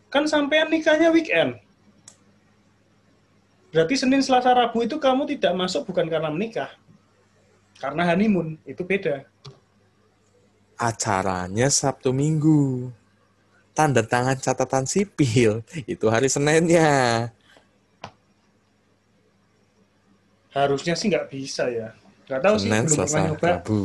[0.07, 1.59] Kan sampean nikahnya weekend.
[3.73, 6.69] Berarti Senin, Selasa, Rabu itu kamu tidak masuk bukan karena menikah.
[7.81, 9.25] Karena honeymoon, itu beda.
[10.77, 12.93] Acaranya Sabtu, Minggu.
[13.73, 17.33] Tanda tangan catatan sipil, itu hari Seninnya.
[20.53, 21.97] Harusnya sih nggak bisa ya.
[22.29, 23.49] Nggak tahu sih, Senin, belum pernah Selasa, nyoba.
[23.57, 23.81] Rabu.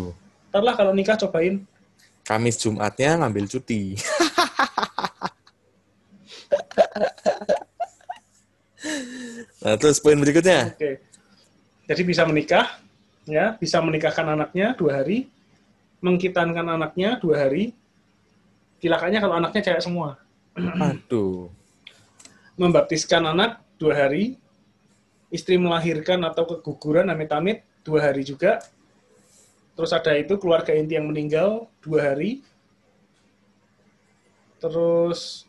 [0.53, 1.65] Ntar lah kalau nikah cobain.
[2.29, 3.97] Kamis, Jumatnya ngambil cuti.
[9.65, 10.75] nah, terus poin berikutnya.
[10.75, 11.03] Oke.
[11.89, 12.79] Jadi bisa menikah,
[13.25, 15.33] ya, bisa menikahkan anaknya dua hari,
[16.05, 17.73] mengkitankan anaknya dua hari.
[18.79, 20.21] Tilakannya kalau anaknya cewek semua.
[20.55, 21.51] Aduh.
[22.55, 24.39] Membaptiskan anak dua hari,
[25.35, 28.63] istri melahirkan atau keguguran amit-amit dua hari juga.
[29.75, 32.43] Terus ada itu keluarga inti yang meninggal dua hari.
[34.59, 35.48] Terus,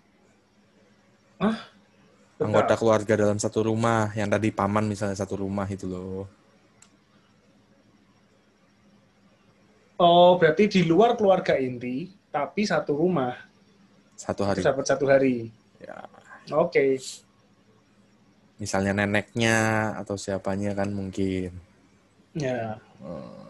[1.39, 1.58] ah,
[2.39, 6.28] anggota keluarga dalam satu rumah yang tadi paman misalnya satu rumah itu loh
[9.99, 13.36] Oh, berarti di luar keluarga inti, tapi satu rumah.
[14.15, 15.47] satu hari Dapat satu hari.
[15.80, 15.95] ya
[16.52, 16.99] Oke.
[18.56, 19.56] misalnya neneknya
[19.95, 21.56] atau siapanya kan mungkin
[22.36, 23.47] Ya, Eh,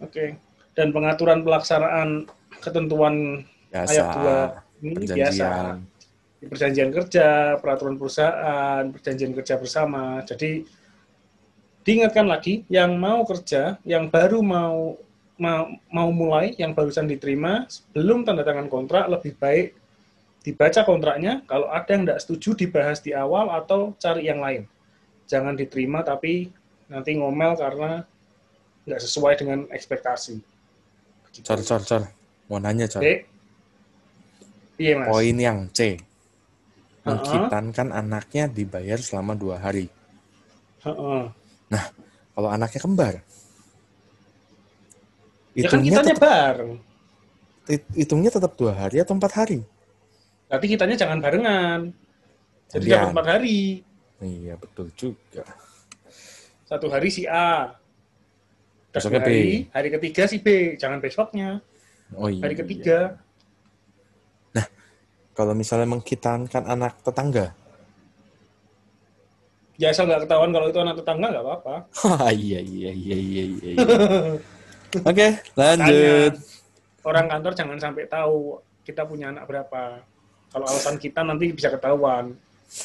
[0.00, 0.24] oke.
[0.74, 2.30] Dan pengaturan pelaksanaan
[2.62, 5.16] ketentuan biasa ayat 2 ini biasa.
[5.16, 5.76] perjanjian
[6.36, 10.20] Di perjanjian kerja, peraturan perusahaan, perjanjian kerja bersama.
[10.28, 10.68] Jadi
[11.80, 15.00] diingatkan lagi yang mau kerja, yang baru mau
[15.36, 19.76] mau, mau mulai, yang barusan diterima, sebelum tanda tangan kontrak lebih baik
[20.44, 21.44] dibaca kontraknya.
[21.44, 24.64] Kalau ada yang tidak setuju dibahas di awal atau cari yang lain.
[25.28, 26.48] Jangan diterima tapi
[26.86, 28.06] nanti ngomel karena
[28.86, 30.38] nggak sesuai dengan ekspektasi.
[31.44, 32.02] Cor cor cor
[32.48, 33.35] mau nanya cor Oke.
[34.76, 35.06] Iya mas.
[35.08, 35.96] poin yang C
[37.02, 39.86] mengkitankan anaknya dibayar selama dua hari
[40.82, 41.22] Heeh.
[42.32, 43.14] kalau anaknya kembar
[45.56, 46.72] Ya kan hitungnya kitanya tetap, bareng.
[47.64, 49.60] hit- hitungnya tetap dua hari atau empat hari
[50.46, 51.80] Berarti kitanya jangan barengan.
[52.68, 52.98] Jadi Gantian.
[53.02, 53.82] dapat empat hari.
[54.20, 55.42] iya betul juga
[56.62, 57.74] Satu hari si A.
[58.90, 59.26] Besoknya B.
[59.26, 60.46] hari, hari ketiga si B.
[60.74, 61.58] Jangan besoknya.
[62.12, 63.18] oh iya Hari ketiga.
[65.36, 67.52] Kalau misalnya mengkitankan anak tetangga
[69.76, 71.74] Ya asal nggak ketahuan kalau itu anak tetangga nggak apa-apa.
[72.32, 73.70] Iya iya iya iya iya.
[73.76, 73.86] iya.
[75.04, 76.32] Oke, lanjut.
[76.32, 78.56] Makanya, orang kantor jangan sampai tahu
[78.88, 80.00] kita punya anak berapa.
[80.48, 82.32] Kalau alasan kita nanti bisa ketahuan.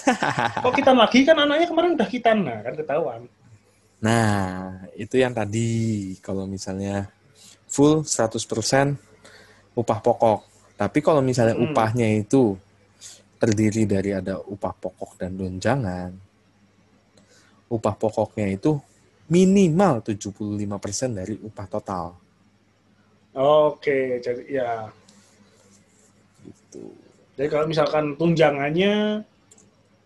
[0.68, 3.22] Kok kita lagi kan anaknya kemarin udah kita nah kan ketahuan.
[4.04, 7.08] Nah, itu yang tadi kalau misalnya
[7.72, 9.00] full 100%
[9.78, 10.51] upah pokok.
[10.82, 11.70] Tapi kalau misalnya Hmm.
[11.70, 12.58] upahnya itu
[13.38, 16.10] terdiri dari ada upah pokok dan tunjangan,
[17.70, 18.82] upah pokoknya itu
[19.30, 22.18] minimal 75% dari upah total.
[23.38, 24.90] Oke, jadi ya.
[26.42, 26.84] Gitu.
[27.38, 29.22] Jadi kalau misalkan tunjangannya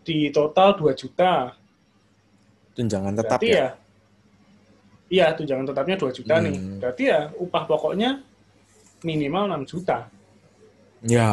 [0.03, 1.55] di total 2 juta,
[2.75, 3.63] Tunjangan tetap berarti ya.
[3.63, 3.69] ya.
[5.07, 6.51] Iya, tunjangan tetapnya 2 juta nih.
[6.59, 6.77] Hmm.
[6.83, 8.19] Berarti ya upah pokoknya
[9.07, 10.11] minimal 6 juta.
[11.05, 11.29] Ya.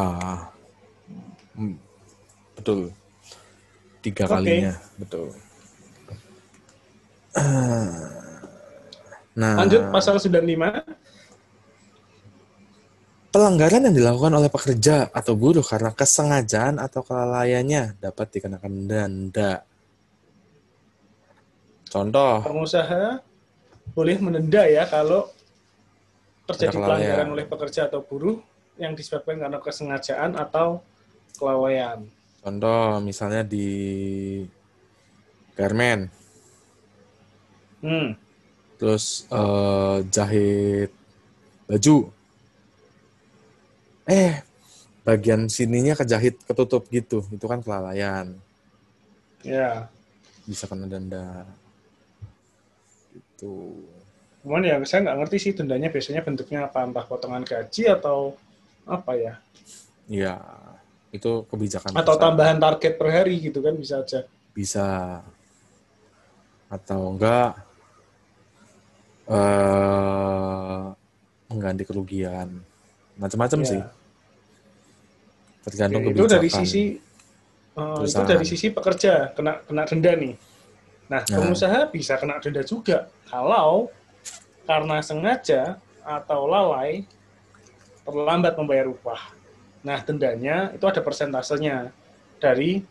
[1.57, 1.81] Hmm,
[2.61, 2.93] Betul.
[4.05, 4.37] Tiga Oke.
[4.37, 5.33] kalinya, betul.
[9.33, 10.85] Nah, Lanjut pasal 95.
[13.33, 19.65] pelanggaran yang dilakukan oleh pekerja atau buruh karena kesengajaan atau kelalaiannya dapat dikenakan denda.
[21.89, 23.25] Contoh, Pengusaha
[23.97, 25.33] boleh menenda ya kalau
[26.45, 28.37] terjadi pelanggaran oleh pekerja atau buruh
[28.77, 30.81] yang disebabkan karena kesengajaan atau
[31.37, 32.05] kelalaian.
[32.43, 33.69] contoh misalnya di
[35.55, 36.11] garmen,
[37.79, 38.19] Hmm.
[38.79, 40.91] terus eh, jahit
[41.71, 42.11] baju,
[44.07, 44.43] eh
[45.03, 48.35] bagian sininya kejahit ketutup gitu, itu kan kelalaian,
[49.43, 49.87] Ya.
[50.47, 51.47] bisa kena denda.
[53.15, 53.87] Gitu.
[54.43, 58.35] Cuman ya saya nggak ngerti sih dendanya biasanya bentuknya apa, entah potongan gaji atau
[58.85, 59.35] apa ya,
[60.05, 60.37] Ya,
[61.11, 62.23] itu kebijakan atau perusahaan.
[62.23, 64.27] tambahan target per hari gitu kan bisa aja.
[64.53, 65.21] bisa
[66.69, 67.53] atau enggak
[69.29, 70.83] eh
[71.49, 72.61] mengganti kerugian
[73.15, 73.69] macam-macam Ya.
[73.69, 73.83] sih
[75.63, 76.83] tergantung Oke, itu kebijakan dari sisi
[77.73, 80.35] eh, itu dari sisi pekerja kena kena denda nih.
[81.07, 81.37] Nah, Nah.
[81.39, 83.89] pengusaha bisa kena denda juga kalau
[84.65, 87.05] karena sengaja atau lalai
[88.03, 89.21] terlambat membayar upah.
[89.83, 91.91] Nah, dendanya itu ada persentasenya
[92.39, 92.83] dari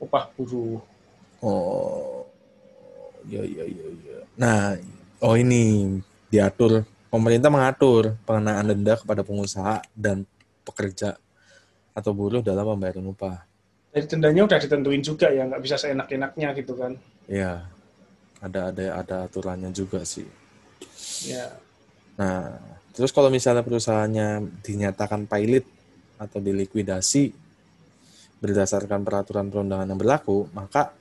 [0.00, 0.80] upah buruh.
[1.40, 2.24] oh
[3.28, 4.76] ya ya ya ya nah
[5.20, 5.96] oh ini
[6.32, 10.24] diatur pemerintah mengatur pengenaan denda kepada pengusaha dan
[10.64, 11.16] pekerja
[11.92, 13.44] atau buruh dalam pembayaran upah
[13.90, 16.94] Jadi dendanya udah ditentuin juga ya, nggak bisa seenak-enaknya gitu kan.
[17.28, 17.66] ya
[18.40, 20.26] ada ada ada aturannya juga sih
[21.28, 21.52] Ya.
[22.16, 22.56] Nah,
[22.92, 25.64] terus kalau misalnya perusahaannya dinyatakan pilot
[26.20, 27.32] atau dilikuidasi
[28.40, 30.92] berdasarkan peraturan perundangan yang berlaku, maka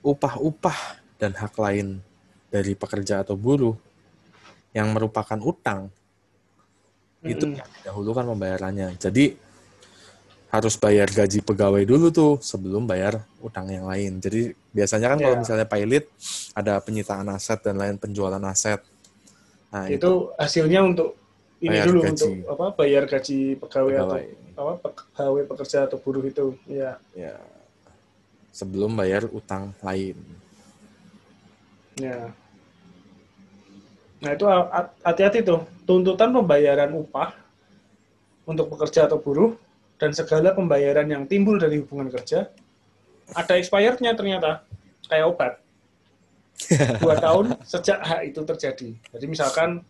[0.00, 2.00] upah-upah dan hak lain
[2.48, 3.76] dari pekerja atau buruh
[4.72, 5.92] yang merupakan utang
[7.24, 7.60] itu Mm-mm.
[7.60, 8.96] yang didahulukan pembayarannya.
[9.00, 9.36] Jadi
[10.54, 14.22] harus bayar gaji pegawai dulu tuh sebelum bayar utang yang lain.
[14.22, 15.40] Jadi biasanya kan kalau Ya.
[15.42, 16.04] misalnya pilot
[16.54, 18.78] ada penyitaan aset dan lain penjualan aset.
[19.74, 21.18] Nah, itu hasilnya untuk
[21.58, 22.12] ini dulu gaji.
[22.14, 24.24] untuk apa bayar gaji pegawai, Pegawai.
[24.54, 26.54] atau apa pe- HW pekerja atau buruh itu.
[26.64, 26.94] Ya.
[27.10, 27.34] Ya.
[28.48, 30.14] Sebelum bayar utang lain.
[31.98, 32.30] Ya.
[34.22, 37.34] Nah itu ha- hati-hati tuh tuntutan pembayaran upah
[38.46, 39.58] untuk pekerja atau buruh
[39.98, 42.46] dan segala pembayaran yang timbul dari hubungan kerja
[43.32, 44.62] ada expirednya ternyata
[45.06, 45.52] kayak obat
[47.02, 48.90] dua tahun sejak hak itu terjadi.
[48.94, 49.82] Jadi misalkan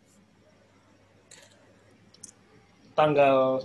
[2.94, 3.62] tanggal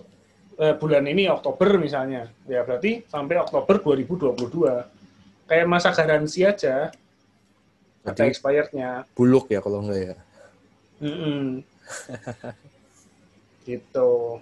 [0.57, 5.49] eh, bulan ini Oktober misalnya, ya berarti sampai Oktober 2022.
[5.49, 6.93] Kayak masa garansi aja
[8.05, 9.03] ada expirednya.
[9.17, 10.15] buluk ya kalau enggak ya.
[10.99, 11.65] Mm-mm.
[13.69, 14.41] gitu.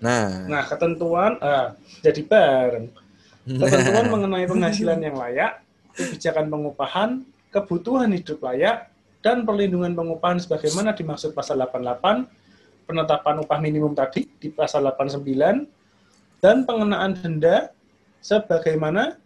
[0.00, 1.72] Nah, Nah, ketentuan ah,
[2.04, 2.86] jadi bareng.
[3.62, 5.62] Ketentuan mengenai penghasilan yang layak,
[5.94, 7.10] kebijakan pengupahan,
[7.56, 8.92] kebutuhan hidup layak,
[9.24, 12.28] dan perlindungan pengupahan sebagaimana dimaksud pasal 88,
[12.84, 15.66] penetapan upah minimum tadi di pasal 89,
[16.44, 17.72] dan pengenaan denda
[18.20, 19.16] sebagaimana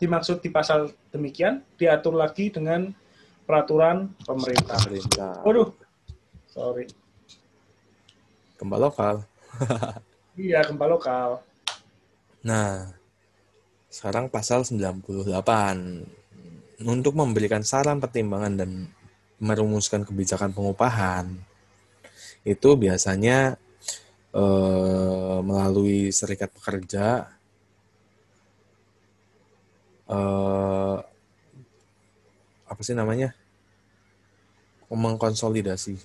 [0.00, 2.90] dimaksud di pasal demikian diatur lagi dengan
[3.44, 4.78] peraturan pemerintah.
[4.82, 5.70] pemerintah Waduh,
[6.48, 6.88] sorry.
[8.58, 9.22] gempa lokal.
[10.38, 11.42] Iya, gempa lokal.
[12.46, 12.94] Nah,
[13.90, 16.17] sekarang pasal 98
[16.86, 18.70] untuk memberikan saran pertimbangan dan
[19.38, 21.30] merumuskan kebijakan pengupahan
[22.46, 23.58] itu biasanya
[24.34, 27.26] eh, melalui serikat pekerja
[30.06, 30.98] eh,
[32.68, 33.34] apa sih namanya
[34.88, 35.98] mengkonsolidasi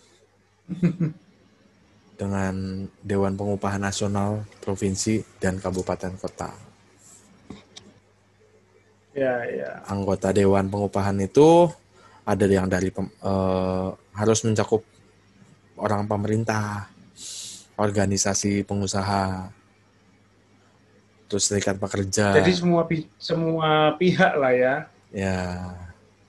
[2.19, 6.72] dengan Dewan Pengupahan Nasional provinsi dan kabupaten kota.
[9.13, 9.69] Ya, ya.
[9.85, 11.69] Anggota Dewan Pengupahan itu
[12.25, 14.81] ada yang dari pem- eh, harus mencakup
[15.77, 16.89] orang pemerintah,
[17.77, 19.49] organisasi pengusaha,
[21.29, 24.75] terus serikat pekerja, Jadi semua pi- semua pihak lah ya.
[25.13, 25.37] ya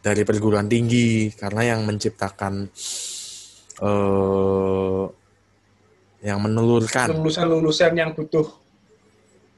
[0.04, 2.68] dari perguruan tinggi karena yang menciptakan
[3.80, 5.04] eh
[6.24, 8.48] yang menelurkan Lulusan-lulusan yang butuh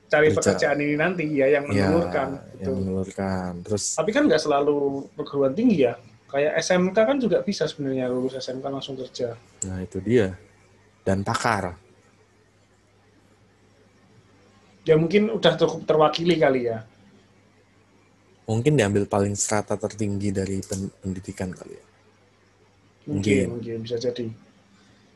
[0.06, 0.38] cari Kerja.
[0.40, 2.28] pekerjaan ini nanti ya yang ya menelurkan.
[2.52, 2.62] gitu.
[2.64, 4.78] yang menelurkan terus Tapi kan nggak selalu
[5.12, 5.94] perguruan tinggi ya.
[6.26, 9.34] Kayak SMK kan juga bisa sebenarnya lulus SMK langsung kerja.
[9.62, 10.34] nah itu dia
[11.02, 11.74] dan pakar
[14.82, 16.86] Ya mungkin udah cukup terwakili kali ya.
[18.46, 21.84] mungkin diambil paling strata tertinggi dari pen- pendidikan kali ya
[23.04, 23.46] Mungkin, Mungkin.
[23.52, 24.26] mungkin bisa jadi.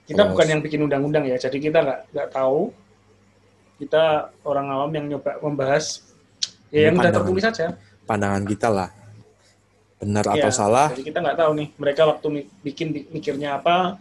[0.04, 2.70] Kita Kalau- bukan yang bikin undang-undang ya, jadi kita nggak nggak tahu.
[3.80, 6.04] Kita orang awam yang nyoba membahas
[6.68, 7.72] ya yang udah tertulis saja.
[8.04, 8.92] pandangan kita lah
[9.96, 12.26] benar Iya, atau salah Jadi kita nggak tahu nih mereka waktu
[12.60, 13.96] bikin mikirnya apa,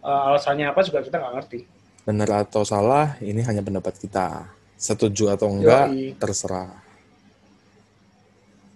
[0.00, 1.60] eh, alasannya apa juga kita nggak ngerti.
[2.04, 6.16] benar atau salah ini hanya pendapat kita setuju atau enggak Yoi.
[6.16, 6.72] terserah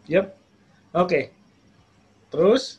[0.04, 0.26] Yep.
[0.92, 1.30] Oke.
[2.28, 2.76] Terus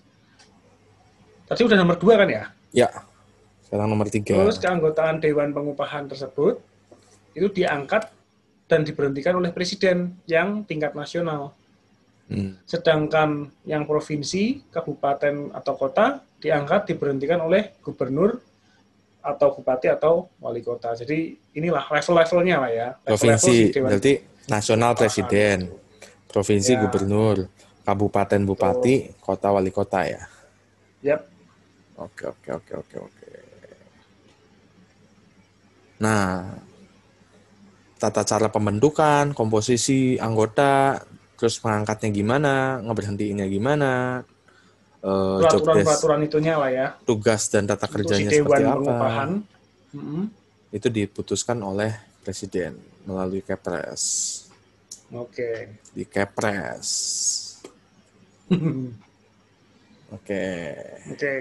[1.45, 2.43] tadi udah nomor dua kan ya?
[2.73, 2.89] ya
[3.65, 6.57] sekarang nomor tiga Terus keanggotaan Dewan Pengupahan tersebut
[7.34, 8.10] itu diangkat
[8.69, 11.54] dan diberhentikan oleh presiden yang tingkat nasional.
[12.32, 12.56] Hmm.
[12.63, 18.39] Sedangkan yang provinsi, kabupaten atau kota diangkat diberhentikan oleh gubernur
[19.24, 20.96] atau bupati atau wali kota.
[20.96, 22.88] Jadi inilah level-levelnya lah ya.
[23.08, 24.13] Level-level provinsi berarti
[24.48, 25.72] nasional presiden
[26.28, 26.80] provinsi Ya.
[26.84, 27.48] gubernur
[27.86, 30.22] kabupaten bupati kota wali kota ya
[31.04, 31.22] Yap.
[32.00, 33.30] oke oke oke oke oke
[36.02, 36.52] nah
[38.03, 40.99] tata cara pembentukan komposisi anggota
[41.39, 43.91] terus mengangkatnya gimana ngeberhentiinnya gimana
[44.99, 46.87] eh, Peraturan-peraturan itunya lah ya.
[47.07, 49.29] tugas dan tata si kerjanya Dewan seperti apa Pengupahan.
[49.95, 50.23] Mm-mm.
[50.75, 52.75] itu diputuskan oleh presiden
[53.07, 54.03] melalui kepres
[55.15, 55.79] Oke.
[55.95, 56.87] di kepres
[60.15, 60.45] oke
[61.07, 61.33] Oke.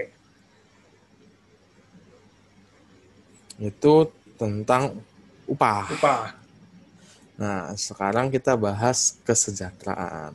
[3.58, 3.92] itu
[4.36, 4.94] tentang
[5.46, 6.41] upah Upah.
[7.36, 10.34] Nah sekarang kita bahas kesejahteraan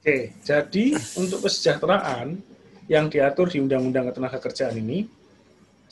[0.00, 2.40] Oke, jadi untuk kesejahteraan
[2.88, 5.04] yang diatur di Undang-Undang Ketenagakerjaan ini,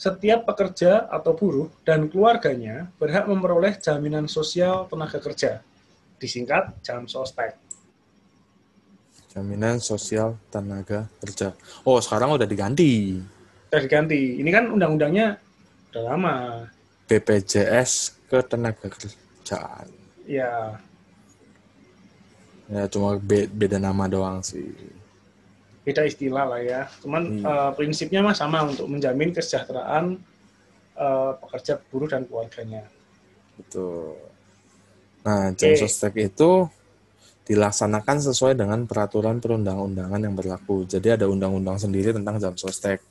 [0.01, 5.61] setiap pekerja atau buruh dan keluarganya berhak memperoleh jaminan sosial tenaga kerja,
[6.17, 7.69] disingkat JAMSOSTEK.
[9.29, 11.53] jaminan sosial tenaga kerja
[11.85, 13.21] oh sekarang udah diganti
[13.69, 14.41] Sudah diganti.
[14.41, 15.37] Ini kan undang-undangnya
[15.93, 16.35] udah lama.
[17.09, 19.89] BPJS ketenaga kerjaan
[20.29, 20.77] Ya,
[22.69, 24.69] ya cuma be- beda nama doang sih
[25.81, 26.85] beda istilah lah ya.
[27.01, 27.41] Cuman Hmm.
[27.41, 30.21] eh, prinsipnya mah sama untuk menjamin kesejahteraan
[30.99, 32.83] uh, pekerja buruh dan keluarganya.
[33.57, 34.19] Betul.
[35.23, 35.79] Nah, jam Oke.
[35.79, 36.67] sostek itu
[37.47, 40.85] dilaksanakan sesuai dengan peraturan perundang-undangan yang berlaku.
[40.85, 43.01] Jadi ada undang-undang sendiri tentang jam sostek.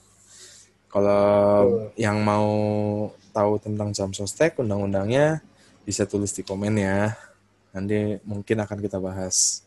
[0.92, 2.46] Kalau yang mau
[3.30, 5.40] tahu tentang jam sostek, undang-undangnya
[5.86, 7.16] bisa tulis di komen ya.
[7.72, 9.64] Nanti mungkin akan kita bahas.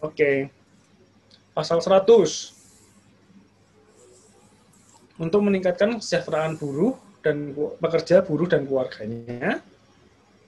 [0.00, 0.48] Oke.
[1.52, 2.56] Pasal 100.
[5.20, 9.60] Untuk meningkatkan kesejahteraan buruh dan pekerja buruh dan keluarganya,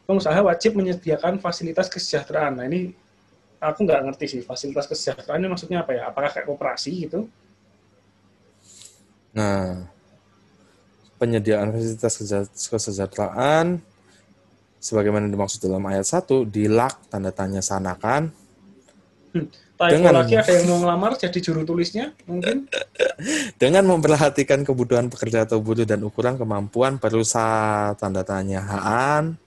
[0.09, 2.57] pengusaha wajib menyediakan fasilitas kesejahteraan.
[2.57, 2.97] Nah ini
[3.61, 6.09] aku nggak ngerti sih fasilitas kesejahteraan ini maksudnya apa ya?
[6.09, 7.29] Apakah kayak koperasi gitu?
[9.33, 9.89] Nah,
[11.23, 13.79] penyediaan fasilitas keseja- kesejahteraan
[14.83, 18.35] sebagaimana dimaksud dalam ayat 1 dilak tanda tanya sanakan
[19.33, 22.67] Typo Dengan- lagi ada yang mau ngelamar jadi juru tulisnya mungkin?
[23.63, 29.39] dengan memperhatikan kebutuhan pekerja atau buruh dan ukuran kemampuan perusahaan tanda tanya haan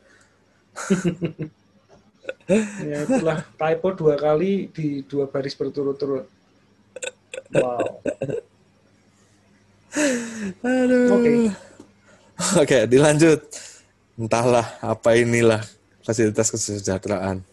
[2.85, 6.29] Ya itulah typo dua kali di dua baris berturut-turut.
[7.53, 8.01] Wow.
[10.63, 11.07] Aduh.
[11.15, 11.31] Oke.
[12.61, 13.39] Oke, dilanjut.
[14.15, 15.63] Entahlah apa inilah
[16.03, 17.43] fasilitas kesejahteraan.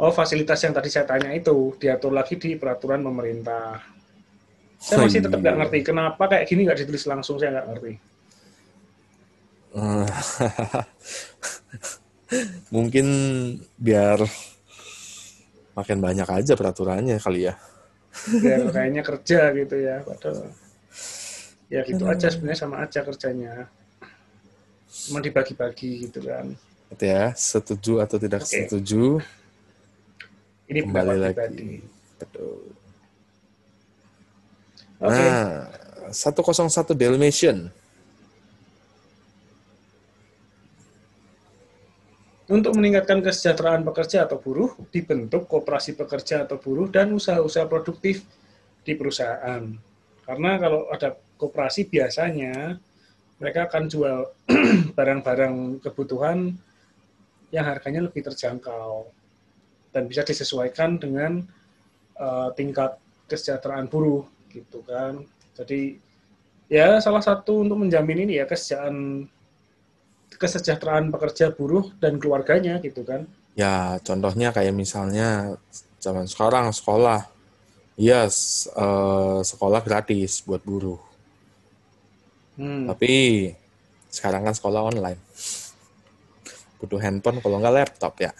[0.00, 3.84] Oh, fasilitas yang tadi saya tanya itu diatur lagi di peraturan pemerintah.
[4.80, 5.60] Saya Oh, masih tetap nggak iya.
[5.60, 7.92] ngerti kenapa kayak gini nggak ditulis langsung saya nggak ngerti.
[12.74, 13.06] Mungkin
[13.76, 14.24] biar
[15.76, 17.54] makin banyak aja peraturannya kali ya.
[18.40, 20.00] Biar kayaknya kerja gitu ya.
[20.00, 20.48] Padahal
[21.70, 23.70] ya gitu aja sebenarnya sama aja kerjanya.
[24.90, 26.52] Cuma dibagi-bagi gitu kan.
[26.98, 28.66] Ya, setuju atau tidak Oke.
[28.66, 29.22] setuju
[30.66, 31.38] Ini kembali lagi.
[31.38, 31.70] pribadi.
[32.18, 32.74] Betul.
[34.98, 35.14] Oke.
[35.14, 35.70] Nah,
[36.10, 37.70] 101 Dalmatian.
[42.50, 48.26] Untuk meningkatkan kesejahteraan pekerja atau buruh, dibentuk koperasi pekerja atau buruh dan usaha-usaha produktif
[48.82, 49.70] di perusahaan.
[50.26, 52.76] Karena kalau ada koperasi biasanya
[53.40, 54.18] mereka akan jual
[54.98, 56.52] barang-barang kebutuhan
[57.50, 59.10] yang harganya lebih terjangkau
[59.90, 61.42] dan bisa disesuaikan dengan
[62.20, 65.24] eh, tingkat kesejahteraan buruh gitu kan.
[65.58, 65.98] Jadi
[66.70, 69.26] ya salah satu untuk menjamin ini ya kesejahteraan
[70.40, 73.28] kesejahteraan pekerja buruh dan keluarganya gitu kan.
[73.58, 75.58] Ya, contohnya kayak misalnya
[76.00, 77.26] zaman sekarang sekolah.
[78.00, 81.09] Iya, s- eh, sekolah gratis buat buruh.
[82.60, 82.84] Hmm.
[82.92, 83.12] Tapi
[84.12, 85.20] sekarang kan sekolah online.
[86.76, 88.32] Butuh handphone kalau nggak laptop ya.
[88.32, 88.36] Ya,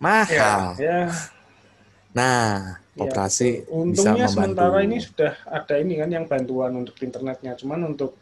[0.00, 0.60] Mahal.
[0.76, 0.98] ya,
[2.12, 3.72] Nah, ya, koperasi betul.
[3.92, 4.32] bisa Untungnya membantu.
[4.34, 7.52] sementara ini sudah ada ini kan yang bantuan untuk internetnya.
[7.56, 8.16] Cuman untuk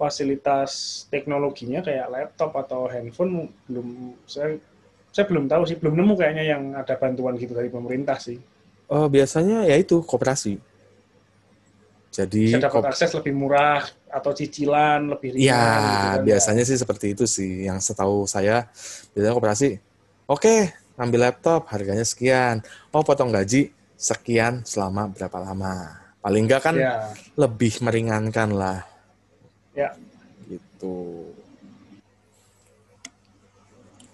[0.00, 4.58] fasilitas teknologinya kayak laptop atau handphone belum saya
[5.12, 8.40] saya belum tahu sih, belum nemu kayaknya yang ada bantuan gitu dari pemerintah sih.
[8.88, 10.56] Oh, biasanya ya itu koperasi.
[12.12, 13.80] Jadi Bisa dapat akses lebih murah
[14.12, 16.20] atau cicilan lebih ringan ya gitu kan.
[16.28, 17.64] biasanya sih seperti itu sih.
[17.64, 18.68] Yang setahu saya
[19.16, 19.68] biasanya koperasi.
[20.28, 22.60] Oke, ngambil laptop harganya sekian.
[22.92, 25.96] Oh, potong gaji sekian selama berapa lama.
[26.20, 28.84] Paling nggak kan Ya, lebih meringankan lah
[29.72, 29.96] ya.
[30.46, 31.32] gitu.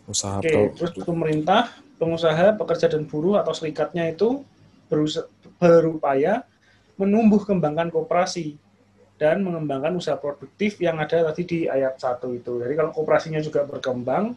[0.07, 1.69] Usaha Oke, pro- terus pemerintah,
[1.99, 4.41] pengusaha, pekerja dan buruh atau serikatnya itu
[4.89, 5.29] berusa-
[5.59, 6.47] berupaya
[6.99, 8.59] menumbuh kembangkan koperasi
[9.19, 12.59] dan mengembangkan usaha produktif yang ada tadi di ayat 1 itu.
[12.59, 14.35] Jadi kalau koperasinya juga berkembang,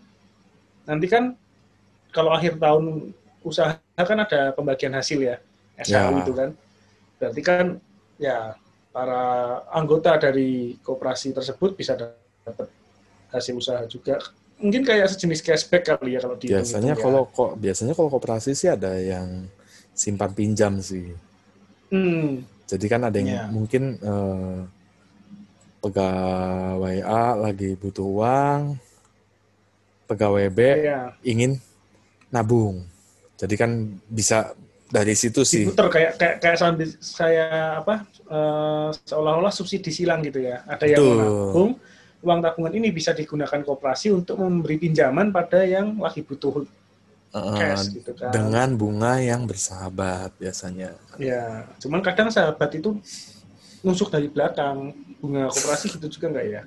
[0.86, 1.34] nanti kan
[2.14, 5.38] kalau akhir tahun usaha kan ada pembagian hasil ya,
[5.82, 6.22] SHU Ya.
[6.22, 6.49] itu kan.
[7.18, 7.66] Berarti kan
[8.18, 8.57] ya
[8.93, 9.22] para
[9.74, 12.70] anggota dari koperasi tersebut bisa dapat
[13.34, 14.22] hasil usaha juga.
[14.62, 18.70] Mungkin kayak sejenis cashback kali ya kalau di biasanya kalau kok biasanya kalau koperasi sih
[18.70, 19.49] ada yang
[19.93, 21.14] simpan pinjam sih.
[21.91, 22.27] Hmm,
[22.65, 23.43] Jadi kan ada yang Iya.
[23.51, 24.59] mungkin eh,
[25.83, 28.79] pegawai A lagi butuh uang,
[30.07, 31.59] pegawai B ya ingin
[32.31, 32.85] nabung.
[33.35, 33.71] Jadi kan
[34.07, 34.53] bisa
[34.87, 35.67] dari situ sih.
[35.67, 40.63] diputer kayak kayak kayak sambil saya apa eh, seolah-olah subsidi silang gitu ya.
[40.63, 41.11] Ada yang Betul.
[41.17, 41.71] menabung,
[42.21, 46.63] uang tabungan ini bisa digunakan koperasi untuk memberi pinjaman pada yang lagi butuh
[47.32, 48.27] Eh, cash gitu kan.
[48.36, 50.91] dengan bunga yang bersahabat biasanya.
[51.15, 52.99] Ya, cuman kadang sahabat itu
[53.88, 54.91] nusuk dari belakang.
[55.23, 56.61] Bunga koperasi gitu juga nggak ya?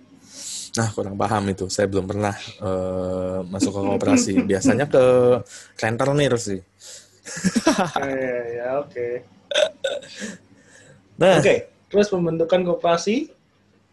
[0.81, 1.69] Nah, kurang paham itu.
[1.69, 4.33] Saya belum pernah eh, masuk ke koperasi.
[4.51, 5.05] Biasanya ke
[5.77, 6.65] rentenir sih.
[8.01, 9.09] ya, ya, ya, oke.
[11.21, 13.29] Nah, Oke, terus pembentukan koperasi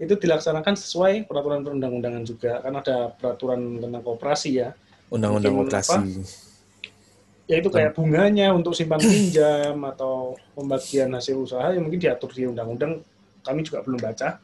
[0.02, 4.74] itu dilaksanakan sesuai peraturan perundang-undangan juga kan ada peraturan tentang kooperasi ya
[5.14, 6.26] Undang-undang Mungkin
[7.52, 7.60] operasi.
[7.60, 13.04] yaitu kayak bunganya untuk simpan pinjam atau pembagian hasil usaha yang mungkin diatur di undang-undang.
[13.44, 14.40] Kami juga belum baca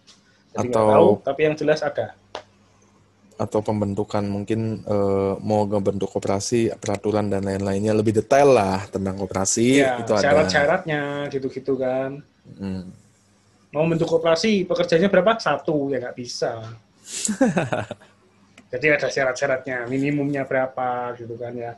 [0.58, 1.10] jadi Atau- tahu.
[1.22, 2.18] Tapi yang jelas ada.
[3.38, 7.94] Atau pembentukan mungkin eh, mau ngebentuk koperasi peraturan dan lain-lainnya.
[7.94, 10.24] Lebih detail lah tentang koperasi ya itu ada.
[10.26, 12.22] syarat-syaratnya gitu-gitu kan.
[12.48, 12.90] Hmm.
[13.68, 15.36] mau bentuk koperasi pekerjanya berapa?
[15.38, 16.66] Satu ya nggak bisa.
[18.72, 21.76] Jadi ada syarat-syaratnya minimumnya berapa gitu kan ya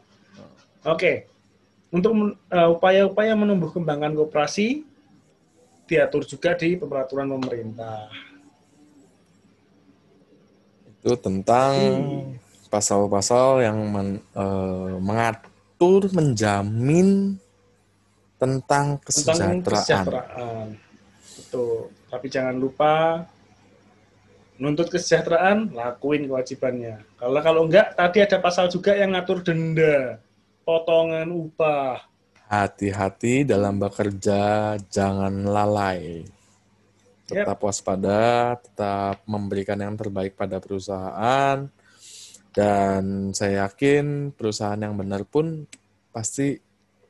[0.85, 1.13] oke.
[1.89, 4.85] Untuk men- eh, upaya-upaya menumbuh kembangkan koperasi
[5.89, 8.05] diatur juga di peraturan pemerintah.
[11.01, 12.37] Itu tentang Hmm.
[12.69, 17.39] pasal-pasal yang men- eh, mengatur menjamin
[18.37, 19.63] tentang tentang kesejahteraan.
[19.65, 20.67] kesejahteraan.
[21.39, 21.89] Betul.
[22.09, 23.25] Tapi jangan lupa
[24.59, 27.01] menuntut kesejahteraan lakuin kewajibannya.
[27.17, 30.19] Kalau kalau enggak tadi ada pasal juga yang ngatur denda
[30.69, 32.05] potongan upah.
[32.45, 36.29] Hati-hati dalam bekerja jangan lalai.
[37.25, 41.65] Tetap waspada tetap memberikan yang terbaik pada perusahaan.
[42.53, 45.65] Dan saya yakin perusahaan yang benar pun
[46.13, 46.61] pasti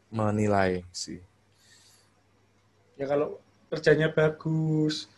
[0.07, 1.19] menilai sih.
[2.95, 5.11] Ya kalau kerjanya bagus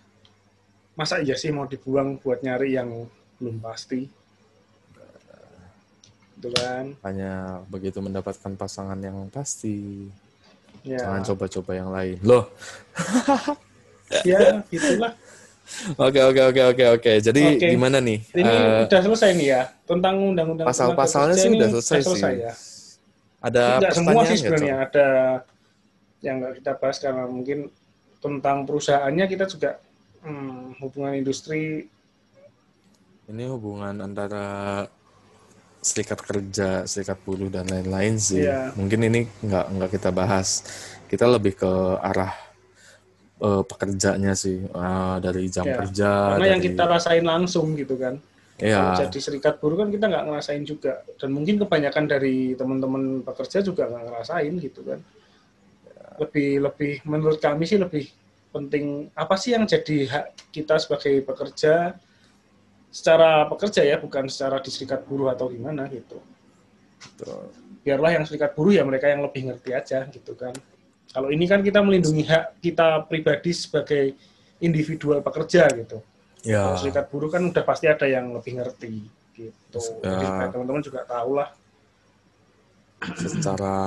[0.98, 3.06] masa iya sih mau dibuang buat nyari yang
[3.40, 4.06] belum pasti
[6.42, 6.86] itu kan.
[7.06, 10.10] Hanya begitu mendapatkan pasangan yang pasti.
[10.82, 10.98] Ya.
[10.98, 12.18] Jangan coba-coba yang lain.
[12.26, 12.50] Loh.
[14.28, 15.16] Ya gitulah.
[15.96, 17.12] Oke oke oke oke oke.
[17.24, 17.68] Jadi Oke.
[17.72, 18.20] gimana nih?
[18.36, 19.62] Ini Eh, udah selesai nih ya?
[19.88, 22.44] Tentang undang-undang pasal-pasalnya sih udah ini selesai, sih.
[22.44, 22.54] ya?
[23.40, 24.76] Ada Enggak semua sih sebenarnya.
[24.76, 24.84] Cok?
[24.92, 25.08] ada
[26.20, 27.60] yang nggak kita bahas karena mungkin
[28.20, 29.80] tentang perusahaannya kita juga
[30.28, 31.88] hmm, hubungan industri.
[33.32, 34.44] Ini hubungan antara
[35.82, 38.46] serikat kerja, serikat buruh dan lain-lain sih.
[38.46, 38.72] Iya.
[38.78, 40.62] Mungkin ini nggak nggak kita bahas.
[41.10, 42.32] Kita lebih ke arah
[43.42, 46.38] eh, pekerjanya sih Eh, dari jam Ya, kerja.
[46.38, 48.22] karena yang dari- kita rasain langsung gitu kan.
[48.62, 48.78] Iya.
[48.78, 53.66] Kalau jadi serikat buruh kan kita nggak ngerasain juga dan mungkin kebanyakan dari teman-teman pekerja
[53.66, 55.02] juga nggak ngerasain gitu kan.
[56.22, 58.06] Lebih lebih menurut kami sih lebih
[58.54, 61.98] penting apa sih yang jadi hak kita sebagai pekerja
[62.92, 66.20] secara pekerja ya bukan secara di serikat buruh atau gimana gitu.
[67.02, 67.50] Betul.
[67.82, 70.54] biarlah yang serikat buruh ya mereka yang lebih ngerti aja gitu kan.
[71.10, 74.14] Kalau ini kan kita melindungi hak kita pribadi sebagai
[74.62, 75.98] individual pekerja gitu.
[76.46, 76.62] Ya.
[76.62, 79.02] Kalau serikat buruh kan udah pasti ada yang lebih ngerti
[79.34, 79.82] gitu.
[80.06, 80.54] Ya.
[80.54, 81.50] Teman-teman juga tahu lah.
[83.18, 83.78] secara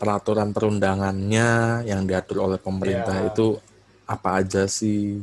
[0.00, 3.28] peraturan perundangannya yang diatur oleh pemerintah Ya.
[3.28, 3.60] itu
[4.08, 5.20] apa aja sih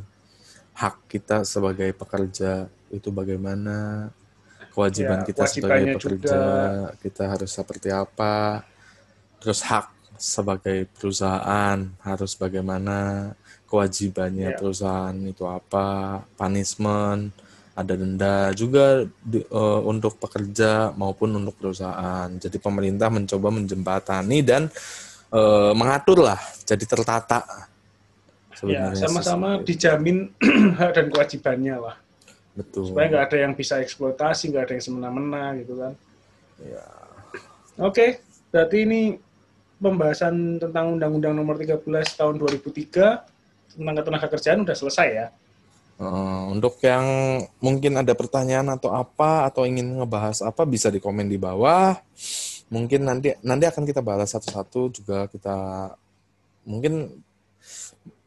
[0.76, 4.10] hak kita sebagai pekerja itu bagaimana
[4.76, 6.42] kewajiban Ya, kita sebagai pekerja
[7.00, 8.64] kita harus seperti apa
[9.40, 13.32] terus hak sebagai perusahaan harus bagaimana
[13.68, 14.58] kewajibannya Ya.
[14.60, 17.32] perusahaan itu apa punishment
[17.76, 22.32] ada denda juga di- eh, untuk pekerja maupun untuk perusahaan.
[22.40, 24.72] Jadi pemerintah mencoba menjembatani dan
[25.36, 27.44] eh, mengatur lah, jadi tertata.
[28.64, 30.32] Ya, Sebenarnya sama-sama dijamin
[30.80, 31.96] hak dan kewajibannya lah.
[32.56, 32.88] betul.
[32.88, 35.94] Supaya nggak ada yang bisa eksploitasi, nggak ada yang semena-mena gitu kan.
[36.64, 36.86] Ya.
[37.84, 39.02] Oke, berarti ini
[39.76, 41.84] pembahasan tentang Undang-Undang Nomor 13
[42.16, 45.28] Tahun 2003 tentang ketenagakerjaan udah selesai ya.
[45.96, 47.04] Eh, untuk yang
[47.64, 51.96] mungkin ada pertanyaan atau apa atau ingin ngebahas apa bisa di komen di bawah.
[52.68, 55.56] Mungkin nanti nanti akan kita balas satu-satu juga kita
[56.68, 57.24] mungkin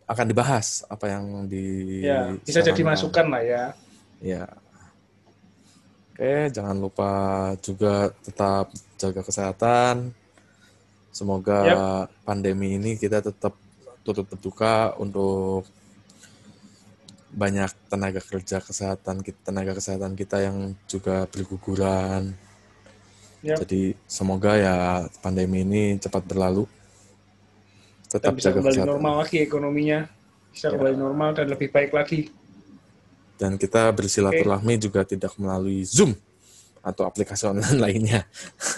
[0.09, 3.65] akan dibahas apa yang di Ya, bisa jadi masukan lah ya.
[4.25, 4.49] Ya.
[6.17, 7.13] Oke, jangan lupa
[7.61, 10.11] juga tetap jaga kesehatan.
[11.15, 11.79] Semoga Yap.
[12.25, 13.55] pandemi ini kita tetap
[14.03, 15.69] turut berduka untuk
[17.29, 22.33] banyak tenaga kerja kesehatan kita, tenaga kesehatan kita yang juga berguguran.
[23.45, 23.63] Yap.
[23.63, 26.67] Jadi semoga ya pandemi ini cepat berlalu.
[28.09, 28.93] Tetap bisa jaga kembali kesehatan.
[28.97, 30.01] normal lagi ekonominya.
[30.49, 32.33] Bisa kembali normal dan lebih baik lagi.
[33.39, 36.17] Dan kita bersilaturahmi juga tidak melalui Zoom
[36.81, 38.21] atau aplikasi online lainnya.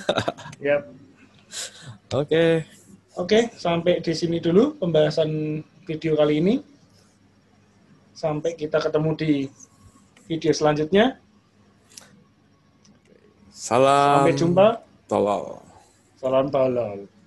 [0.66, 0.82] Yap.
[2.10, 2.66] Oke.
[3.18, 6.54] Oke, sampai di sini dulu pembahasan video kali ini.
[8.14, 9.32] Sampai kita ketemu di
[10.28, 11.16] video selanjutnya.
[13.54, 14.26] Salam.
[14.26, 14.66] Sampai jumpa.
[15.08, 15.58] Tolol.
[16.20, 17.19] Salam tolol.